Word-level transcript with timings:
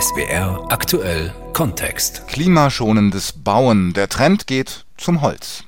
SBR 0.00 0.66
aktuell 0.70 1.34
Kontext. 1.52 2.26
Klimaschonendes 2.26 3.32
Bauen. 3.32 3.92
Der 3.92 4.08
Trend 4.08 4.46
geht 4.46 4.86
zum 4.96 5.20
Holz. 5.20 5.64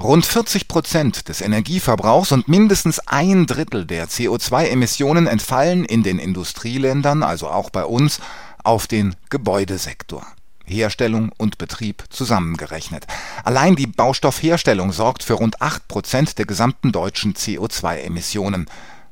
Rund 0.00 0.26
40 0.26 0.68
Prozent 0.68 1.28
des 1.28 1.40
Energieverbrauchs 1.40 2.32
und 2.32 2.48
mindestens 2.48 2.98
ein 3.00 3.46
Drittel 3.46 3.84
der 3.84 4.08
CO2-Emissionen 4.08 5.26
entfallen 5.26 5.84
in 5.84 6.02
den 6.02 6.18
Industrieländern, 6.18 7.22
also 7.22 7.48
auch 7.48 7.70
bei 7.70 7.84
uns, 7.84 8.20
auf 8.64 8.86
den 8.86 9.14
Gebäudesektor. 9.30 10.26
Herstellung 10.64 11.30
und 11.36 11.58
Betrieb 11.58 12.04
zusammengerechnet. 12.10 13.06
Allein 13.44 13.76
die 13.76 13.86
Baustoffherstellung 13.86 14.92
sorgt 14.92 15.22
für 15.22 15.34
rund 15.34 15.62
8 15.62 15.86
Prozent 15.88 16.38
der 16.38 16.46
gesamten 16.46 16.92
deutschen 16.92 17.34
CO2-Emissionen. 17.34 18.66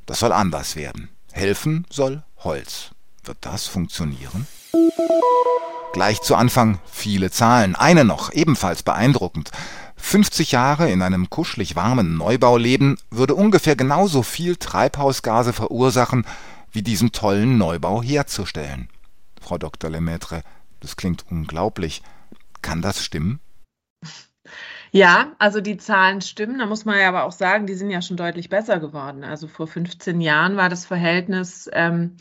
Das 0.06 0.18
soll 0.18 0.32
anders 0.32 0.76
werden. 0.76 1.10
Helfen 1.32 1.86
soll 1.90 2.22
Holz. 2.38 2.93
Wird 3.26 3.38
das 3.40 3.66
funktionieren? 3.66 4.46
Gleich 5.94 6.20
zu 6.20 6.34
Anfang 6.34 6.78
viele 6.84 7.30
Zahlen. 7.30 7.74
Eine 7.74 8.04
noch, 8.04 8.32
ebenfalls 8.32 8.82
beeindruckend. 8.82 9.50
50 9.96 10.52
Jahre 10.52 10.90
in 10.90 11.00
einem 11.00 11.30
kuschelig 11.30 11.76
warmen 11.76 12.18
Neubau 12.18 12.58
leben 12.58 12.98
würde 13.10 13.34
ungefähr 13.34 13.76
genauso 13.76 14.22
viel 14.22 14.56
Treibhausgase 14.56 15.54
verursachen, 15.54 16.26
wie 16.70 16.82
diesen 16.82 17.12
tollen 17.12 17.56
Neubau 17.56 18.02
herzustellen. 18.02 18.88
Frau 19.40 19.56
Dr. 19.56 19.88
Lemaitre, 19.88 20.42
das 20.80 20.96
klingt 20.96 21.24
unglaublich. 21.30 22.02
Kann 22.60 22.82
das 22.82 23.02
stimmen? 23.02 23.40
Ja, 24.90 25.32
also 25.38 25.60
die 25.60 25.78
Zahlen 25.78 26.20
stimmen. 26.20 26.58
Da 26.58 26.66
muss 26.66 26.84
man 26.84 26.98
ja 26.98 27.08
aber 27.08 27.24
auch 27.24 27.32
sagen, 27.32 27.66
die 27.66 27.74
sind 27.74 27.90
ja 27.90 28.02
schon 28.02 28.16
deutlich 28.16 28.48
besser 28.48 28.80
geworden. 28.80 29.24
Also 29.24 29.48
vor 29.48 29.66
15 29.66 30.20
Jahren 30.20 30.56
war 30.56 30.68
das 30.68 30.84
Verhältnis 30.84 31.68
ähm, 31.72 32.16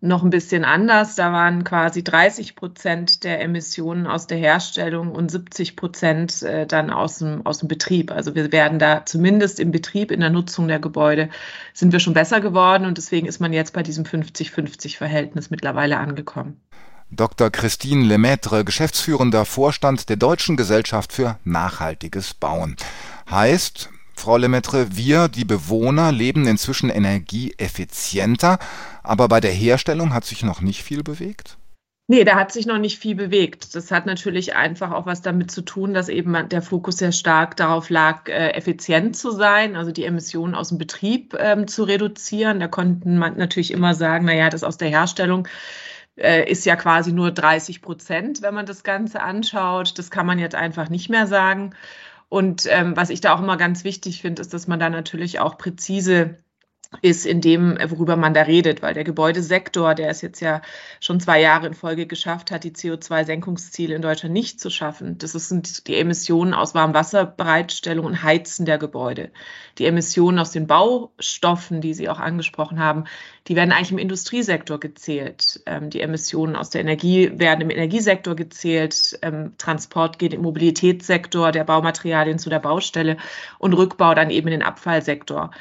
noch 0.00 0.22
ein 0.22 0.30
bisschen 0.30 0.64
anders. 0.64 1.14
Da 1.14 1.32
waren 1.32 1.64
quasi 1.64 2.02
30 2.02 2.56
Prozent 2.56 3.24
der 3.24 3.40
Emissionen 3.42 4.06
aus 4.06 4.26
der 4.26 4.38
Herstellung 4.38 5.12
und 5.12 5.30
70 5.30 5.76
Prozent 5.76 6.42
äh, 6.42 6.66
dann 6.66 6.90
aus 6.90 7.18
dem, 7.18 7.44
aus 7.44 7.58
dem 7.58 7.68
Betrieb. 7.68 8.10
Also 8.10 8.34
wir 8.34 8.50
werden 8.50 8.78
da 8.78 9.04
zumindest 9.04 9.60
im 9.60 9.70
Betrieb, 9.70 10.10
in 10.10 10.20
der 10.20 10.30
Nutzung 10.30 10.68
der 10.68 10.78
Gebäude, 10.78 11.28
sind 11.74 11.92
wir 11.92 12.00
schon 12.00 12.14
besser 12.14 12.40
geworden 12.40 12.86
und 12.86 12.96
deswegen 12.96 13.26
ist 13.26 13.40
man 13.40 13.52
jetzt 13.52 13.74
bei 13.74 13.82
diesem 13.82 14.04
50-50-Verhältnis 14.04 15.50
mittlerweile 15.50 15.98
angekommen. 15.98 16.60
Dr. 17.10 17.50
Christine 17.50 18.06
Lemaitre, 18.06 18.64
geschäftsführender 18.64 19.44
Vorstand 19.44 20.08
der 20.08 20.16
Deutschen 20.16 20.56
Gesellschaft 20.56 21.12
für 21.12 21.38
nachhaltiges 21.44 22.34
Bauen. 22.34 22.76
Heißt, 23.28 23.90
Frau 24.14 24.36
Lemaitre, 24.36 24.96
wir, 24.96 25.28
die 25.28 25.46
Bewohner, 25.46 26.12
leben 26.12 26.46
inzwischen 26.46 26.90
energieeffizienter, 26.90 28.58
aber 29.02 29.28
bei 29.28 29.40
der 29.40 29.52
Herstellung 29.52 30.12
hat 30.14 30.24
sich 30.24 30.42
noch 30.42 30.60
nicht 30.60 30.82
viel 30.82 31.02
bewegt? 31.02 31.58
Nee, 32.10 32.24
da 32.24 32.34
hat 32.34 32.50
sich 32.50 32.66
noch 32.66 32.78
nicht 32.78 32.98
viel 32.98 33.14
bewegt. 33.14 33.76
Das 33.76 33.92
hat 33.92 34.04
natürlich 34.04 34.56
einfach 34.56 34.90
auch 34.90 35.06
was 35.06 35.22
damit 35.22 35.52
zu 35.52 35.62
tun, 35.62 35.94
dass 35.94 36.08
eben 36.08 36.48
der 36.48 36.60
Fokus 36.60 36.96
sehr 36.96 37.12
stark 37.12 37.56
darauf 37.56 37.88
lag, 37.88 38.28
äh, 38.28 38.48
effizient 38.48 39.16
zu 39.16 39.30
sein, 39.30 39.76
also 39.76 39.92
die 39.92 40.04
Emissionen 40.04 40.56
aus 40.56 40.70
dem 40.70 40.78
Betrieb 40.78 41.36
ähm, 41.38 41.68
zu 41.68 41.84
reduzieren. 41.84 42.58
Da 42.58 42.66
konnten 42.66 43.16
man 43.16 43.36
natürlich 43.36 43.70
immer 43.70 43.94
sagen, 43.94 44.24
naja, 44.24 44.50
das 44.50 44.64
aus 44.64 44.76
der 44.76 44.88
Herstellung 44.88 45.46
äh, 46.16 46.50
ist 46.50 46.66
ja 46.66 46.74
quasi 46.74 47.12
nur 47.12 47.30
30 47.30 47.80
Prozent, 47.80 48.42
wenn 48.42 48.54
man 48.54 48.66
das 48.66 48.82
Ganze 48.82 49.22
anschaut. 49.22 49.96
Das 49.96 50.10
kann 50.10 50.26
man 50.26 50.40
jetzt 50.40 50.56
einfach 50.56 50.88
nicht 50.88 51.10
mehr 51.10 51.28
sagen. 51.28 51.76
Und 52.28 52.66
ähm, 52.68 52.96
was 52.96 53.10
ich 53.10 53.20
da 53.20 53.34
auch 53.34 53.40
immer 53.40 53.56
ganz 53.56 53.84
wichtig 53.84 54.20
finde, 54.20 54.42
ist, 54.42 54.52
dass 54.52 54.66
man 54.66 54.80
da 54.80 54.90
natürlich 54.90 55.38
auch 55.38 55.58
präzise 55.58 56.38
ist 57.02 57.24
in 57.24 57.40
dem, 57.40 57.78
worüber 57.88 58.16
man 58.16 58.34
da 58.34 58.42
redet, 58.42 58.82
weil 58.82 58.94
der 58.94 59.04
Gebäudesektor, 59.04 59.94
der 59.94 60.10
es 60.10 60.22
jetzt 60.22 60.40
ja 60.40 60.60
schon 60.98 61.20
zwei 61.20 61.40
Jahre 61.40 61.68
in 61.68 61.74
Folge 61.74 62.06
geschafft 62.06 62.50
hat, 62.50 62.64
die 62.64 62.72
CO2-Senkungsziele 62.72 63.94
in 63.94 64.02
Deutschland 64.02 64.32
nicht 64.32 64.58
zu 64.58 64.70
schaffen. 64.70 65.16
Das 65.18 65.32
sind 65.32 65.86
die 65.86 65.96
Emissionen 65.96 66.52
aus 66.52 66.74
Warmwasserbereitstellung 66.74 68.04
und 68.04 68.22
Heizen 68.24 68.66
der 68.66 68.78
Gebäude. 68.78 69.30
Die 69.78 69.86
Emissionen 69.86 70.40
aus 70.40 70.50
den 70.50 70.66
Baustoffen, 70.66 71.80
die 71.80 71.94
Sie 71.94 72.08
auch 72.08 72.18
angesprochen 72.18 72.80
haben, 72.80 73.04
die 73.46 73.54
werden 73.54 73.70
eigentlich 73.70 73.92
im 73.92 73.98
Industriesektor 73.98 74.80
gezählt. 74.80 75.62
Ähm, 75.66 75.90
die 75.90 76.00
Emissionen 76.00 76.56
aus 76.56 76.70
der 76.70 76.80
Energie 76.80 77.30
werden 77.38 77.60
im 77.60 77.70
Energiesektor 77.70 78.34
gezählt. 78.34 79.16
Ähm, 79.22 79.54
Transport 79.58 80.18
geht 80.18 80.34
im 80.34 80.42
Mobilitätssektor 80.42 81.52
der 81.52 81.64
Baumaterialien 81.64 82.40
zu 82.40 82.50
der 82.50 82.58
Baustelle 82.58 83.16
und 83.58 83.74
Rückbau 83.74 84.14
dann 84.14 84.30
eben 84.30 84.48
in 84.48 84.58
den 84.58 84.62
Abfallsektor. 84.62 85.52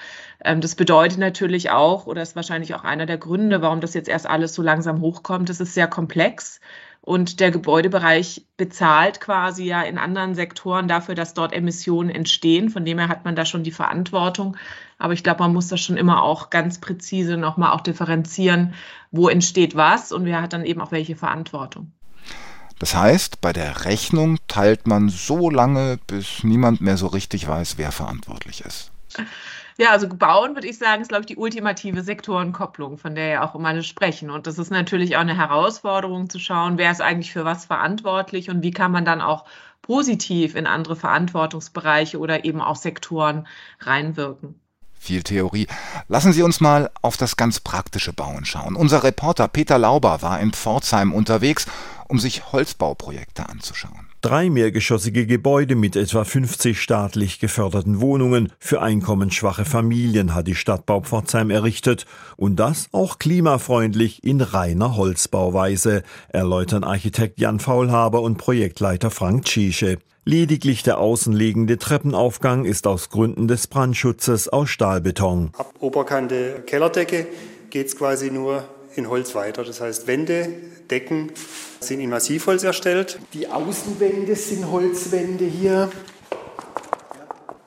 Ähm, 0.43 0.61
das 0.61 0.75
bedeutet 0.75 1.19
natürlich 1.19 1.69
auch, 1.71 2.05
oder 2.05 2.21
ist 2.21 2.35
wahrscheinlich 2.35 2.73
auch 2.75 2.83
einer 2.83 3.05
der 3.05 3.17
Gründe, 3.17 3.61
warum 3.61 3.81
das 3.81 3.93
jetzt 3.93 4.09
erst 4.09 4.27
alles 4.27 4.53
so 4.53 4.61
langsam 4.61 5.01
hochkommt, 5.01 5.49
das 5.49 5.59
ist 5.59 5.73
sehr 5.73 5.87
komplex. 5.87 6.59
Und 7.01 7.39
der 7.39 7.49
Gebäudebereich 7.49 8.45
bezahlt 8.57 9.21
quasi 9.21 9.63
ja 9.63 9.81
in 9.81 9.97
anderen 9.97 10.35
Sektoren 10.35 10.87
dafür, 10.87 11.15
dass 11.15 11.33
dort 11.33 11.53
Emissionen 11.53 12.09
entstehen. 12.09 12.69
Von 12.69 12.85
dem 12.85 12.99
her 12.99 13.07
hat 13.07 13.25
man 13.25 13.35
da 13.35 13.45
schon 13.45 13.63
die 13.63 13.71
Verantwortung. 13.71 14.57
Aber 14.97 15.13
ich 15.13 15.23
glaube, 15.23 15.41
man 15.41 15.53
muss 15.53 15.69
das 15.69 15.79
schon 15.79 15.97
immer 15.97 16.21
auch 16.21 16.49
ganz 16.49 16.79
präzise 16.79 17.37
nochmal 17.37 17.71
auch 17.71 17.81
differenzieren, 17.81 18.73
wo 19.11 19.29
entsteht 19.29 19.75
was 19.75 20.11
und 20.11 20.25
wer 20.25 20.41
hat 20.41 20.53
dann 20.53 20.65
eben 20.65 20.81
auch 20.81 20.91
welche 20.91 21.15
Verantwortung. 21.15 21.93
Das 22.79 22.95
heißt, 22.95 23.41
bei 23.41 23.53
der 23.53 23.85
Rechnung 23.85 24.37
teilt 24.47 24.87
man 24.87 25.09
so 25.09 25.49
lange, 25.49 25.99
bis 26.05 26.43
niemand 26.43 26.79
mehr 26.79 26.97
so 26.97 27.07
richtig 27.07 27.47
weiß, 27.47 27.77
wer 27.77 27.91
verantwortlich 27.91 28.61
ist. 28.61 28.91
Ja, 29.79 29.91
also 29.91 30.09
bauen, 30.09 30.55
würde 30.55 30.67
ich 30.67 30.77
sagen, 30.77 31.01
ist, 31.01 31.07
glaube 31.07 31.21
ich, 31.21 31.27
die 31.27 31.37
ultimative 31.37 32.03
Sektorenkopplung, 32.03 32.97
von 32.97 33.15
der 33.15 33.27
ja 33.27 33.47
auch 33.47 33.55
immer 33.55 33.69
alle 33.69 33.81
sprechen. 33.81 34.29
Und 34.29 34.45
das 34.45 34.59
ist 34.59 34.71
natürlich 34.71 35.15
auch 35.15 35.21
eine 35.21 35.37
Herausforderung 35.37 36.29
zu 36.29 36.37
schauen, 36.37 36.77
wer 36.77 36.91
ist 36.91 37.01
eigentlich 37.01 37.31
für 37.31 37.45
was 37.45 37.63
verantwortlich 37.63 38.49
und 38.49 38.61
wie 38.61 38.71
kann 38.71 38.91
man 38.91 39.05
dann 39.05 39.21
auch 39.21 39.45
positiv 39.81 40.55
in 40.55 40.67
andere 40.67 40.97
Verantwortungsbereiche 40.97 42.19
oder 42.19 42.43
eben 42.43 42.59
auch 42.59 42.75
Sektoren 42.75 43.47
reinwirken 43.79 44.59
viel 45.01 45.23
Theorie. 45.23 45.65
Lassen 46.09 46.33
Sie 46.33 46.43
uns 46.43 46.59
mal 46.59 46.91
auf 47.01 47.15
das 47.15 47.37
ganz 47.37 47.61
praktische 47.61 48.11
Bauen 48.11 48.43
schauen. 48.43 48.75
Unser 48.75 49.01
Reporter 49.01 49.47
Peter 49.47 49.77
Lauber 49.77 50.21
war 50.21 50.41
in 50.41 50.51
Pforzheim 50.51 51.13
unterwegs, 51.13 51.67
um 52.09 52.19
sich 52.19 52.51
Holzbauprojekte 52.51 53.47
anzuschauen. 53.47 54.08
Drei 54.21 54.49
mehrgeschossige 54.49 55.25
Gebäude 55.25 55.75
mit 55.75 55.95
etwa 55.95 56.25
50 56.25 56.81
staatlich 56.81 57.39
geförderten 57.39 58.01
Wohnungen 58.01 58.51
für 58.59 58.81
einkommensschwache 58.81 59.63
Familien 59.63 60.35
hat 60.35 60.47
die 60.47 60.55
Stadtbau 60.55 60.99
Pforzheim 60.99 61.49
errichtet 61.49 62.05
und 62.35 62.57
das 62.57 62.89
auch 62.91 63.17
klimafreundlich 63.17 64.21
in 64.25 64.41
reiner 64.41 64.97
Holzbauweise, 64.97 66.03
erläutern 66.27 66.83
Architekt 66.83 67.39
Jan 67.39 67.61
Faulhaber 67.61 68.21
und 68.21 68.37
Projektleiter 68.37 69.09
Frank 69.09 69.45
Tschiesche. 69.45 69.99
Lediglich 70.25 70.83
der 70.83 70.97
außenliegende 70.97 71.77
Treppenaufgang 71.77 72.65
ist 72.65 72.87
aus 72.87 73.09
Gründen 73.09 73.47
des 73.47 73.67
Brandschutzes 73.67 74.49
aus 74.49 74.69
Stahlbeton. 74.69 75.51
Ab 75.57 75.75
Oberkante 75.79 76.61
Kellerdecke 76.67 77.25
geht 77.69 77.87
es 77.87 77.95
quasi 77.95 78.31
nur 78.31 78.65
in 78.95 79.09
Holz 79.09 79.35
weiter. 79.35 79.63
Das 79.63 79.81
heißt, 79.81 80.07
Wände, 80.07 80.49
Decken 80.89 81.31
sind 81.79 81.99
in 81.99 82.09
Massivholz 82.09 82.63
erstellt. 82.63 83.19
Die 83.33 83.47
Außenwände 83.47 84.35
sind 84.35 84.69
Holzwände 84.69 85.45
hier. 85.45 85.89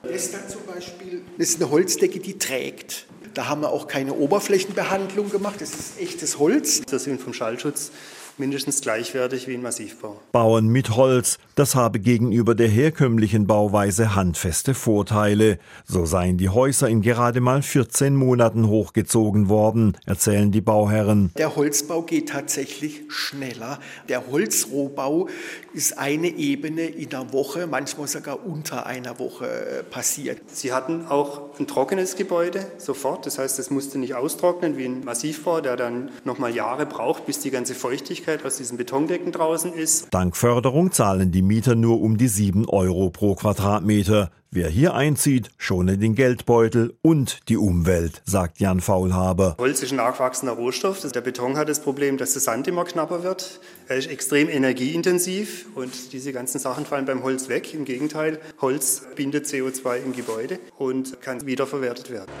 Das 0.03 0.31
dann 0.31 0.47
zum 0.49 0.65
Beispiel 0.65 1.21
das 1.37 1.49
ist 1.49 1.61
eine 1.61 1.71
Holzdecke, 1.71 2.19
die 2.19 2.37
trägt. 2.37 3.07
Da 3.33 3.47
haben 3.47 3.61
wir 3.61 3.69
auch 3.69 3.87
keine 3.87 4.13
Oberflächenbehandlung 4.13 5.31
gemacht. 5.31 5.55
Das 5.59 5.71
ist 5.71 5.99
echtes 5.99 6.37
Holz. 6.37 6.81
Das 6.81 7.05
sind 7.05 7.19
vom 7.19 7.33
Schallschutz 7.33 7.91
mindestens 8.37 8.81
gleichwertig 8.81 9.47
wie 9.47 9.53
ein 9.53 9.61
Massivbau. 9.61 10.19
Bauen 10.31 10.67
mit 10.67 10.95
Holz, 10.95 11.37
das 11.55 11.75
habe 11.75 11.99
gegenüber 11.99 12.55
der 12.55 12.67
herkömmlichen 12.67 13.47
Bauweise 13.47 14.15
handfeste 14.15 14.73
Vorteile. 14.73 15.59
So 15.85 16.05
seien 16.05 16.37
die 16.37 16.49
Häuser 16.49 16.89
in 16.89 17.01
gerade 17.01 17.41
mal 17.41 17.61
14 17.61 18.15
Monaten 18.15 18.67
hochgezogen 18.67 19.49
worden, 19.49 19.97
erzählen 20.05 20.51
die 20.51 20.61
Bauherren. 20.61 21.31
Der 21.37 21.55
Holzbau 21.55 22.01
geht 22.01 22.29
tatsächlich 22.29 23.01
schneller. 23.09 23.79
Der 24.09 24.27
Holzrohbau 24.31 25.27
ist 25.73 25.97
eine 25.97 26.27
Ebene 26.27 26.83
in 26.83 27.13
einer 27.13 27.33
Woche, 27.33 27.67
manchmal 27.67 28.07
sogar 28.07 28.45
unter 28.45 28.85
einer 28.85 29.19
Woche 29.19 29.45
äh, 29.45 29.83
passiert. 29.83 30.39
Sie 30.47 30.73
hatten 30.73 31.05
auch 31.07 31.59
ein 31.59 31.67
trockenes 31.67 32.15
Gebäude 32.15 32.65
sofort, 32.77 33.25
das 33.25 33.37
heißt, 33.37 33.59
es 33.59 33.69
musste 33.69 33.99
nicht 33.99 34.15
austrocknen 34.15 34.77
wie 34.77 34.85
ein 34.85 35.03
Massivbau, 35.03 35.61
der 35.61 35.75
dann 35.75 36.11
nochmal 36.23 36.55
Jahre 36.55 36.85
braucht, 36.85 37.25
bis 37.25 37.39
die 37.39 37.51
ganze 37.51 37.75
Feuchtigkeit 37.75 38.22
Feuchtigkeit 38.23 38.45
aus 38.45 38.57
diesen 38.57 38.77
Betondecken 38.77 39.31
draußen 39.31 39.73
ist. 39.73 40.07
Dank 40.11 40.37
Förderung 40.37 40.91
zahlen 40.91 41.31
die 41.31 41.41
Mieter 41.41 41.75
nur 41.75 42.01
um 42.01 42.17
die 42.17 42.27
7 42.27 42.69
Euro 42.69 43.09
pro 43.09 43.35
Quadratmeter. 43.35 44.31
Wer 44.49 44.69
hier 44.69 44.93
einzieht, 44.93 45.49
schone 45.57 45.97
den 45.97 46.15
Geldbeutel 46.15 46.93
und 47.01 47.49
die 47.49 47.57
Umwelt, 47.57 48.21
sagt 48.25 48.59
Jan 48.59 48.81
Faulhaber. 48.81 49.55
Holz 49.59 49.81
ist 49.81 49.91
ein 49.91 49.97
nachwachsender 49.97 50.53
Rohstoff. 50.53 51.01
Der 51.11 51.21
Beton 51.21 51.57
hat 51.57 51.69
das 51.69 51.81
Problem, 51.81 52.17
dass 52.17 52.33
der 52.33 52.41
Sand 52.41 52.67
immer 52.67 52.85
knapper 52.85 53.23
wird. 53.23 53.59
Er 53.87 53.97
ist 53.97 54.09
extrem 54.09 54.47
energieintensiv 54.47 55.65
und 55.75 56.13
diese 56.13 56.31
ganzen 56.31 56.59
Sachen 56.59 56.85
fallen 56.85 57.05
beim 57.05 57.23
Holz 57.23 57.49
weg. 57.49 57.73
Im 57.73 57.83
Gegenteil, 57.83 58.39
Holz 58.61 59.01
bindet 59.15 59.47
CO2 59.47 59.97
im 59.97 60.13
Gebäude 60.13 60.59
und 60.77 61.19
kann 61.21 61.45
wiederverwertet 61.45 62.11
werden. 62.11 62.31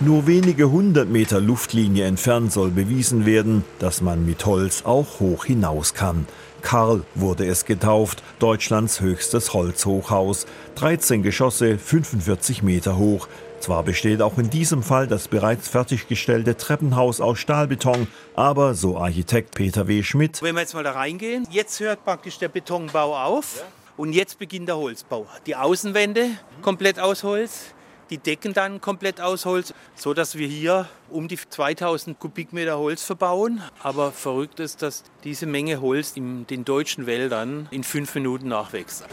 Nur 0.00 0.28
wenige 0.28 0.70
hundert 0.70 1.08
Meter 1.08 1.40
Luftlinie 1.40 2.04
entfernt 2.04 2.52
soll 2.52 2.70
bewiesen 2.70 3.26
werden, 3.26 3.64
dass 3.80 4.00
man 4.00 4.24
mit 4.24 4.46
Holz 4.46 4.84
auch 4.84 5.18
hoch 5.18 5.44
hinaus 5.44 5.92
kann. 5.92 6.28
Karl 6.62 7.02
wurde 7.16 7.46
es 7.46 7.64
getauft, 7.64 8.22
Deutschlands 8.38 9.00
höchstes 9.00 9.54
Holzhochhaus. 9.54 10.46
13 10.76 11.24
Geschosse, 11.24 11.78
45 11.78 12.62
Meter 12.62 12.96
hoch. 12.96 13.26
Zwar 13.58 13.82
besteht 13.82 14.22
auch 14.22 14.38
in 14.38 14.50
diesem 14.50 14.84
Fall 14.84 15.08
das 15.08 15.26
bereits 15.26 15.66
fertiggestellte 15.66 16.56
Treppenhaus 16.56 17.20
aus 17.20 17.40
Stahlbeton, 17.40 18.06
aber 18.36 18.74
so 18.74 18.98
Architekt 18.98 19.56
Peter 19.56 19.88
W. 19.88 20.04
Schmidt. 20.04 20.40
Wenn 20.42 20.54
wir 20.54 20.60
jetzt 20.60 20.74
mal 20.74 20.84
da 20.84 20.92
reingehen, 20.92 21.44
jetzt 21.50 21.80
hört 21.80 22.04
praktisch 22.04 22.38
der 22.38 22.48
Betonbau 22.48 23.18
auf 23.20 23.64
und 23.96 24.12
jetzt 24.12 24.38
beginnt 24.38 24.68
der 24.68 24.76
Holzbau. 24.76 25.26
Die 25.46 25.56
Außenwände 25.56 26.28
komplett 26.62 27.00
aus 27.00 27.24
Holz, 27.24 27.74
die 28.10 28.18
Decken 28.18 28.54
dann 28.54 28.80
komplett 28.80 29.20
aus 29.20 29.44
Holz, 29.44 29.74
so 29.94 30.14
dass 30.14 30.36
wir 30.36 30.46
hier 30.46 30.88
um 31.10 31.28
die 31.28 31.36
2000 31.36 32.18
Kubikmeter 32.18 32.78
Holz 32.78 33.02
verbauen. 33.02 33.62
Aber 33.82 34.12
verrückt 34.12 34.60
ist, 34.60 34.82
dass 34.82 35.04
diese 35.24 35.46
Menge 35.46 35.80
Holz 35.80 36.12
in 36.16 36.46
den 36.46 36.64
deutschen 36.64 37.06
Wäldern 37.06 37.68
in 37.70 37.84
fünf 37.84 38.14
Minuten 38.14 38.48
nachwächst. 38.48 39.06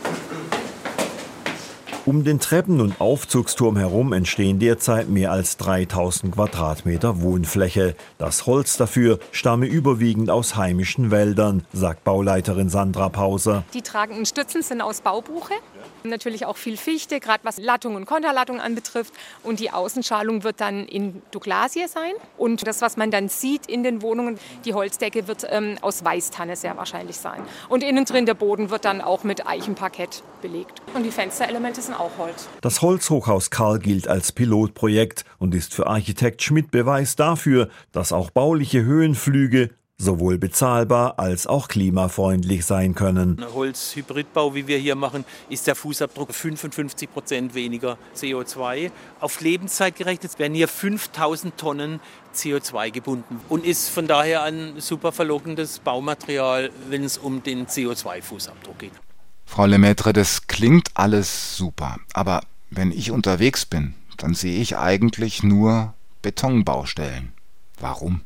Um 2.08 2.24
den 2.24 2.40
Treppen- 2.40 2.82
und 2.82 3.02
Aufzugsturm 3.02 3.78
herum 3.78 4.14
entstehen 4.14 4.60
derzeit 4.60 5.10
mehr 5.10 5.32
als 5.32 5.58
3000 5.58 6.36
Quadratmeter 6.36 7.24
Wohnfläche. 7.24 7.96
Das 8.20 8.46
Holz 8.46 8.78
dafür 8.78 9.18
stamme 9.32 9.66
überwiegend 9.66 10.30
aus 10.30 10.56
heimischen 10.56 11.10
Wäldern, 11.10 11.66
sagt 11.74 12.04
Bauleiterin 12.04 12.70
Sandra 12.70 13.10
Pauser. 13.10 13.64
Die 13.74 13.82
tragenden 13.82 14.28
Stützen 14.28 14.62
sind 14.62 14.82
aus 14.82 15.02
Baubuche. 15.02 15.56
Natürlich 16.04 16.46
auch 16.46 16.58
viel 16.58 16.78
Fichte, 16.78 17.20
gerade 17.20 17.44
was 17.44 17.58
Lattung 17.58 17.96
und 17.96 18.06
Konterlattung 18.06 18.60
anbetrifft. 18.60 19.12
Und 19.42 19.60
die 19.60 19.72
Außenschalung 19.72 20.44
wird 20.44 20.62
dann 20.62 20.86
in 20.86 21.24
Douglasie 21.32 21.88
sein. 21.88 22.12
Und 22.38 22.68
das, 22.68 22.84
was 22.84 22.98
man 22.98 23.10
dann 23.10 23.30
sieht 23.30 23.66
in 23.66 23.82
den 23.82 24.04
Wohnungen, 24.04 24.38
die 24.66 24.76
Holzdecke 24.76 25.28
wird 25.28 25.48
ähm, 25.50 25.80
aus 25.82 26.06
Weißtanne 26.06 26.56
sehr 26.56 26.78
wahrscheinlich 26.78 27.18
sein. 27.18 27.42
Und 27.68 27.84
innen 27.84 28.06
drin 28.06 28.28
der 28.28 28.36
Boden 28.36 28.70
wird 28.70 28.86
dann 28.86 29.02
auch 29.02 29.24
mit 29.24 29.48
Eichenparkett 29.48 30.22
belegt. 30.44 30.84
Und 30.94 31.02
die 31.02 31.12
Fensterelemente 31.12 31.82
sind 31.82 31.95
auch 32.00 32.18
Holz. 32.18 32.48
Das 32.62 32.82
Holzhochhaus 32.82 33.50
Karl 33.50 33.80
gilt 33.80 34.08
als 34.08 34.32
Pilotprojekt 34.32 35.26
und 35.40 35.56
ist 35.56 35.74
für 35.74 35.88
Architekt 35.88 36.44
Schmidt 36.44 36.72
Beweis 36.72 37.16
dafür, 37.16 37.70
dass 37.92 38.12
auch 38.12 38.30
bauliche 38.30 38.84
Höhenflüge 38.84 39.70
sowohl 39.98 40.38
bezahlbar 40.38 41.20
als 41.20 41.48
auch 41.48 41.68
klimafreundlich 41.68 42.66
sein 42.66 42.96
können. 42.96 43.44
Holzhybridbau, 43.54 44.54
wie 44.54 44.68
wir 44.68 44.78
hier 44.78 44.96
machen, 44.96 45.24
ist 45.50 45.68
der 45.68 45.76
Fußabdruck 45.76 46.34
55 46.34 47.12
Prozent 47.12 47.56
weniger 47.56 47.98
CO2. 48.16 48.92
Auf 49.20 49.40
Lebenszeit 49.42 49.96
gerechnet 49.96 50.38
werden 50.38 50.54
hier 50.54 50.68
5000 50.68 51.58
Tonnen 51.58 52.00
CO2 52.36 52.92
gebunden 52.92 53.40
und 53.48 53.66
ist 53.66 53.90
von 53.90 54.08
daher 54.08 54.44
ein 54.44 54.80
super 54.80 55.12
verlockendes 55.12 55.80
Baumaterial, 55.80 56.72
wenn 56.90 57.04
es 57.04 57.18
um 57.18 57.42
den 57.44 57.68
CO2-Fußabdruck 57.68 58.78
geht. 58.78 59.05
Frau 59.46 59.66
Lemaitre, 59.66 60.12
das 60.12 60.48
klingt 60.48 60.90
alles 60.96 61.56
super, 61.56 61.98
aber 62.14 62.42
wenn 62.70 62.92
ich 62.92 63.12
unterwegs 63.12 63.66
bin, 63.66 63.94
dann 64.18 64.34
sehe 64.34 64.60
ich 64.60 64.78
eigentlich 64.78 65.44
nur 65.44 65.94
Betonbaustellen. 66.22 67.32
Warum? 67.80 68.22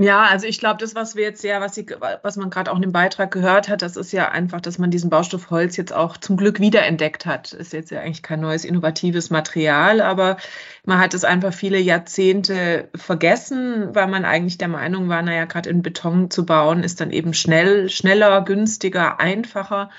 Ja, 0.00 0.26
also 0.26 0.46
ich 0.46 0.60
glaube, 0.60 0.78
das, 0.78 0.94
was 0.94 1.16
wir 1.16 1.24
jetzt 1.24 1.42
ja, 1.42 1.60
was, 1.60 1.74
Sie, 1.74 1.84
was 2.22 2.36
man 2.36 2.50
gerade 2.50 2.70
auch 2.70 2.76
in 2.76 2.82
dem 2.82 2.92
Beitrag 2.92 3.32
gehört 3.32 3.68
hat, 3.68 3.82
das 3.82 3.96
ist 3.96 4.12
ja 4.12 4.28
einfach, 4.28 4.60
dass 4.60 4.78
man 4.78 4.92
diesen 4.92 5.10
Baustoff 5.10 5.50
Holz 5.50 5.76
jetzt 5.76 5.92
auch 5.92 6.16
zum 6.16 6.36
Glück 6.36 6.60
wiederentdeckt 6.60 7.26
hat. 7.26 7.52
Ist 7.52 7.72
jetzt 7.72 7.90
ja 7.90 8.00
eigentlich 8.00 8.22
kein 8.22 8.40
neues 8.40 8.64
innovatives 8.64 9.30
Material, 9.30 10.00
aber 10.00 10.36
man 10.84 11.00
hat 11.00 11.14
es 11.14 11.24
einfach 11.24 11.52
viele 11.52 11.80
Jahrzehnte 11.80 12.88
vergessen, 12.94 13.92
weil 13.92 14.06
man 14.06 14.24
eigentlich 14.24 14.56
der 14.56 14.68
Meinung 14.68 15.08
war, 15.08 15.20
naja, 15.22 15.46
gerade 15.46 15.68
in 15.68 15.82
Beton 15.82 16.30
zu 16.30 16.46
bauen, 16.46 16.84
ist 16.84 17.00
dann 17.00 17.10
eben 17.10 17.34
schnell, 17.34 17.88
schneller, 17.90 18.42
günstiger, 18.42 19.18
einfacher. 19.18 19.90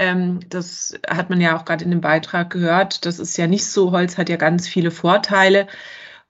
Ähm, 0.00 0.40
das 0.48 0.98
hat 1.06 1.28
man 1.28 1.42
ja 1.42 1.58
auch 1.58 1.66
gerade 1.66 1.84
in 1.84 1.90
dem 1.90 2.00
Beitrag 2.00 2.48
gehört. 2.48 3.04
Das 3.04 3.18
ist 3.18 3.36
ja 3.36 3.46
nicht 3.46 3.66
so. 3.66 3.92
Holz 3.92 4.16
hat 4.16 4.30
ja 4.30 4.36
ganz 4.36 4.66
viele 4.66 4.90
Vorteile. 4.90 5.66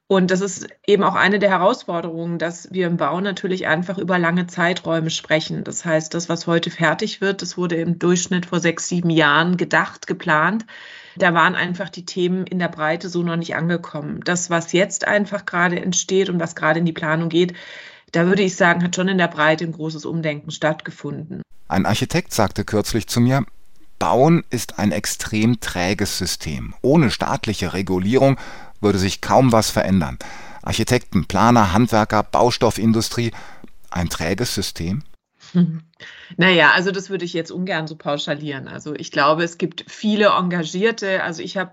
Und 0.09 0.33
das 0.33 0.41
ist 0.41 0.67
eben 0.89 1.05
auch 1.05 1.15
eine 1.15 1.39
der 1.39 1.51
Herausforderungen, 1.51 2.41
dass 2.41 2.73
wir 2.73 2.89
im 2.89 2.97
Bau 2.97 3.21
natürlich 3.21 3.69
einfach 3.69 3.97
über 3.97 4.19
lange 4.19 4.49
Zeiträume 4.49 5.11
sprechen. 5.11 5.63
Das 5.63 5.85
heißt, 5.85 6.13
das, 6.15 6.29
was 6.29 6.49
heute 6.49 6.73
fertig 6.73 7.21
wird, 7.21 7.43
das 7.43 7.57
wurde 7.57 7.77
im 7.77 8.01
Durchschnitt 8.01 8.47
vor 8.47 8.59
sechs, 8.59 8.89
sieben 8.89 9.11
Jahren 9.11 9.57
gedacht, 9.57 10.09
geplant. 10.09 10.67
Da 11.15 11.33
waren 11.33 11.55
einfach 11.55 11.91
die 11.91 12.05
Themen 12.05 12.49
in 12.49 12.59
der 12.59 12.67
Breite 12.67 13.09
so 13.09 13.23
noch 13.23 13.37
nicht 13.37 13.55
angekommen. 13.55 14.19
Das, 14.25 14.51
was 14.51 14.73
jetzt 14.73 15.07
einfach 15.07 15.47
gerade 15.47 15.81
entsteht 15.81 16.29
und 16.29 16.41
was 16.41 16.57
gerade 16.57 16.81
in 16.81 16.87
die 16.87 16.93
Planung 16.93 17.29
geht, 17.29 17.55
da 18.11 18.27
würde 18.27 18.43
ich 18.43 18.57
sagen, 18.57 18.83
hat 18.83 18.97
schon 18.97 19.07
in 19.07 19.19
der 19.19 19.29
Breite 19.29 19.63
ein 19.63 19.71
großes 19.71 20.07
Umdenken 20.07 20.51
stattgefunden. 20.51 21.43
Ein 21.69 21.87
Architekt 21.87 22.33
sagte 22.33 22.65
kürzlich 22.65 23.07
zu 23.07 23.21
mir, 23.21 23.45
Bauen 24.01 24.43
ist 24.51 24.81
ein 24.81 24.91
extrem 24.91 25.61
träges 25.61 26.19
System. 26.19 26.75
Ohne 26.83 27.13
staatliche 27.13 27.73
Regulierung 27.75 28.39
würde 28.81 28.99
sich 28.99 29.21
kaum 29.21 29.53
was 29.53 29.71
verändern. 29.71 30.19
Architekten, 30.63 31.27
Planer, 31.27 31.73
Handwerker, 31.73 32.25
Baustoffindustrie, 32.25 33.31
ein 33.91 34.09
träges 34.09 34.53
System? 34.57 35.05
Naja, 36.37 36.71
also 36.75 36.93
das 36.93 37.11
würde 37.11 37.27
ich 37.27 37.35
jetzt 37.35 37.51
ungern 37.51 37.87
so 37.87 37.95
pauschalieren. 37.95 38.69
Also 38.69 38.95
ich 38.95 39.11
glaube, 39.11 39.45
es 39.45 39.59
gibt 39.59 39.85
viele 39.89 40.29
Engagierte. 40.29 41.23
Also 41.23 41.43
ich 41.43 41.59
habe 41.59 41.73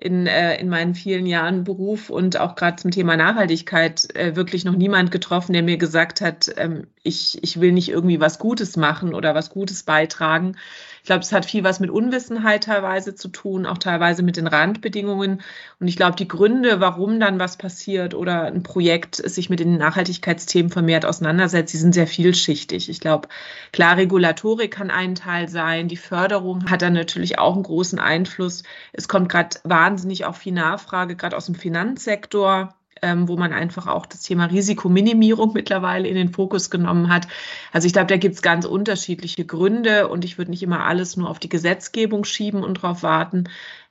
in, 0.00 0.26
äh, 0.26 0.58
in 0.58 0.68
meinen 0.68 0.94
vielen 0.94 1.26
Jahren 1.26 1.62
Beruf 1.62 2.08
und 2.08 2.38
auch 2.40 2.56
gerade 2.56 2.76
zum 2.76 2.90
Thema 2.90 3.16
Nachhaltigkeit 3.16 4.12
äh, 4.16 4.34
wirklich 4.34 4.64
noch 4.64 4.74
niemand 4.74 5.10
getroffen, 5.10 5.52
der 5.52 5.62
mir 5.62 5.76
gesagt 5.76 6.22
hat, 6.22 6.50
ähm, 6.56 6.86
ich, 7.02 7.38
ich 7.44 7.60
will 7.60 7.72
nicht 7.72 7.90
irgendwie 7.90 8.18
was 8.18 8.38
Gutes 8.38 8.76
machen 8.76 9.14
oder 9.14 9.34
was 9.34 9.50
Gutes 9.50 9.82
beitragen. 9.82 10.56
Ich 11.02 11.06
glaube, 11.06 11.22
es 11.22 11.32
hat 11.32 11.46
viel 11.46 11.64
was 11.64 11.80
mit 11.80 11.90
Unwissenheit 11.90 12.64
teilweise 12.64 13.14
zu 13.14 13.28
tun, 13.28 13.66
auch 13.66 13.78
teilweise 13.78 14.22
mit 14.22 14.36
den 14.36 14.46
Randbedingungen. 14.46 15.40
Und 15.78 15.88
ich 15.88 15.96
glaube, 15.96 16.16
die 16.16 16.28
Gründe, 16.28 16.80
warum 16.80 17.18
dann 17.20 17.38
was 17.38 17.56
passiert 17.56 18.14
oder 18.14 18.44
ein 18.44 18.62
Projekt 18.62 19.16
sich 19.16 19.48
mit 19.48 19.60
den 19.60 19.78
Nachhaltigkeitsthemen 19.78 20.70
vermehrt 20.70 21.06
auseinandersetzt, 21.06 21.72
die 21.72 21.78
sind 21.78 21.94
sehr 21.94 22.06
vielschichtig. 22.06 22.88
Ich 22.90 23.00
glaube, 23.00 23.28
klar, 23.72 23.96
Regulatorik 23.96 24.70
kann 24.70 24.90
ein 24.90 25.14
Teil 25.14 25.48
sein. 25.48 25.88
Die 25.88 25.96
Förderung 25.96 26.70
hat 26.70 26.82
dann 26.82 26.92
natürlich 26.92 27.38
auch 27.38 27.54
einen 27.54 27.62
großen 27.62 27.98
Einfluss. 27.98 28.62
Es 28.92 29.08
kommt 29.08 29.30
gerade 29.30 29.58
wahnsinnig 29.64 30.26
auch 30.26 30.36
viel 30.36 30.52
Nachfrage, 30.52 31.16
gerade 31.16 31.36
aus 31.36 31.46
dem 31.46 31.54
Finanzsektor 31.54 32.74
ähm, 33.02 33.28
wo 33.28 33.36
man 33.36 33.52
einfach 33.52 33.86
auch 33.86 34.06
das 34.06 34.22
Thema 34.22 34.46
Risikominimierung 34.46 35.52
mittlerweile 35.52 36.08
in 36.08 36.14
den 36.14 36.32
Fokus 36.32 36.70
genommen 36.70 37.12
hat. 37.12 37.26
Also 37.72 37.86
ich 37.86 37.92
glaube, 37.92 38.08
da 38.08 38.16
gibt 38.16 38.34
es 38.34 38.42
ganz 38.42 38.64
unterschiedliche 38.64 39.44
Gründe 39.44 40.08
und 40.08 40.24
ich 40.24 40.38
würde 40.38 40.50
nicht 40.50 40.62
immer 40.62 40.84
alles 40.84 41.16
nur 41.16 41.28
auf 41.28 41.38
die 41.38 41.48
Gesetzgebung 41.48 42.24
schieben 42.24 42.62
und 42.62 42.82
darauf 42.82 43.02
warten. 43.02 43.44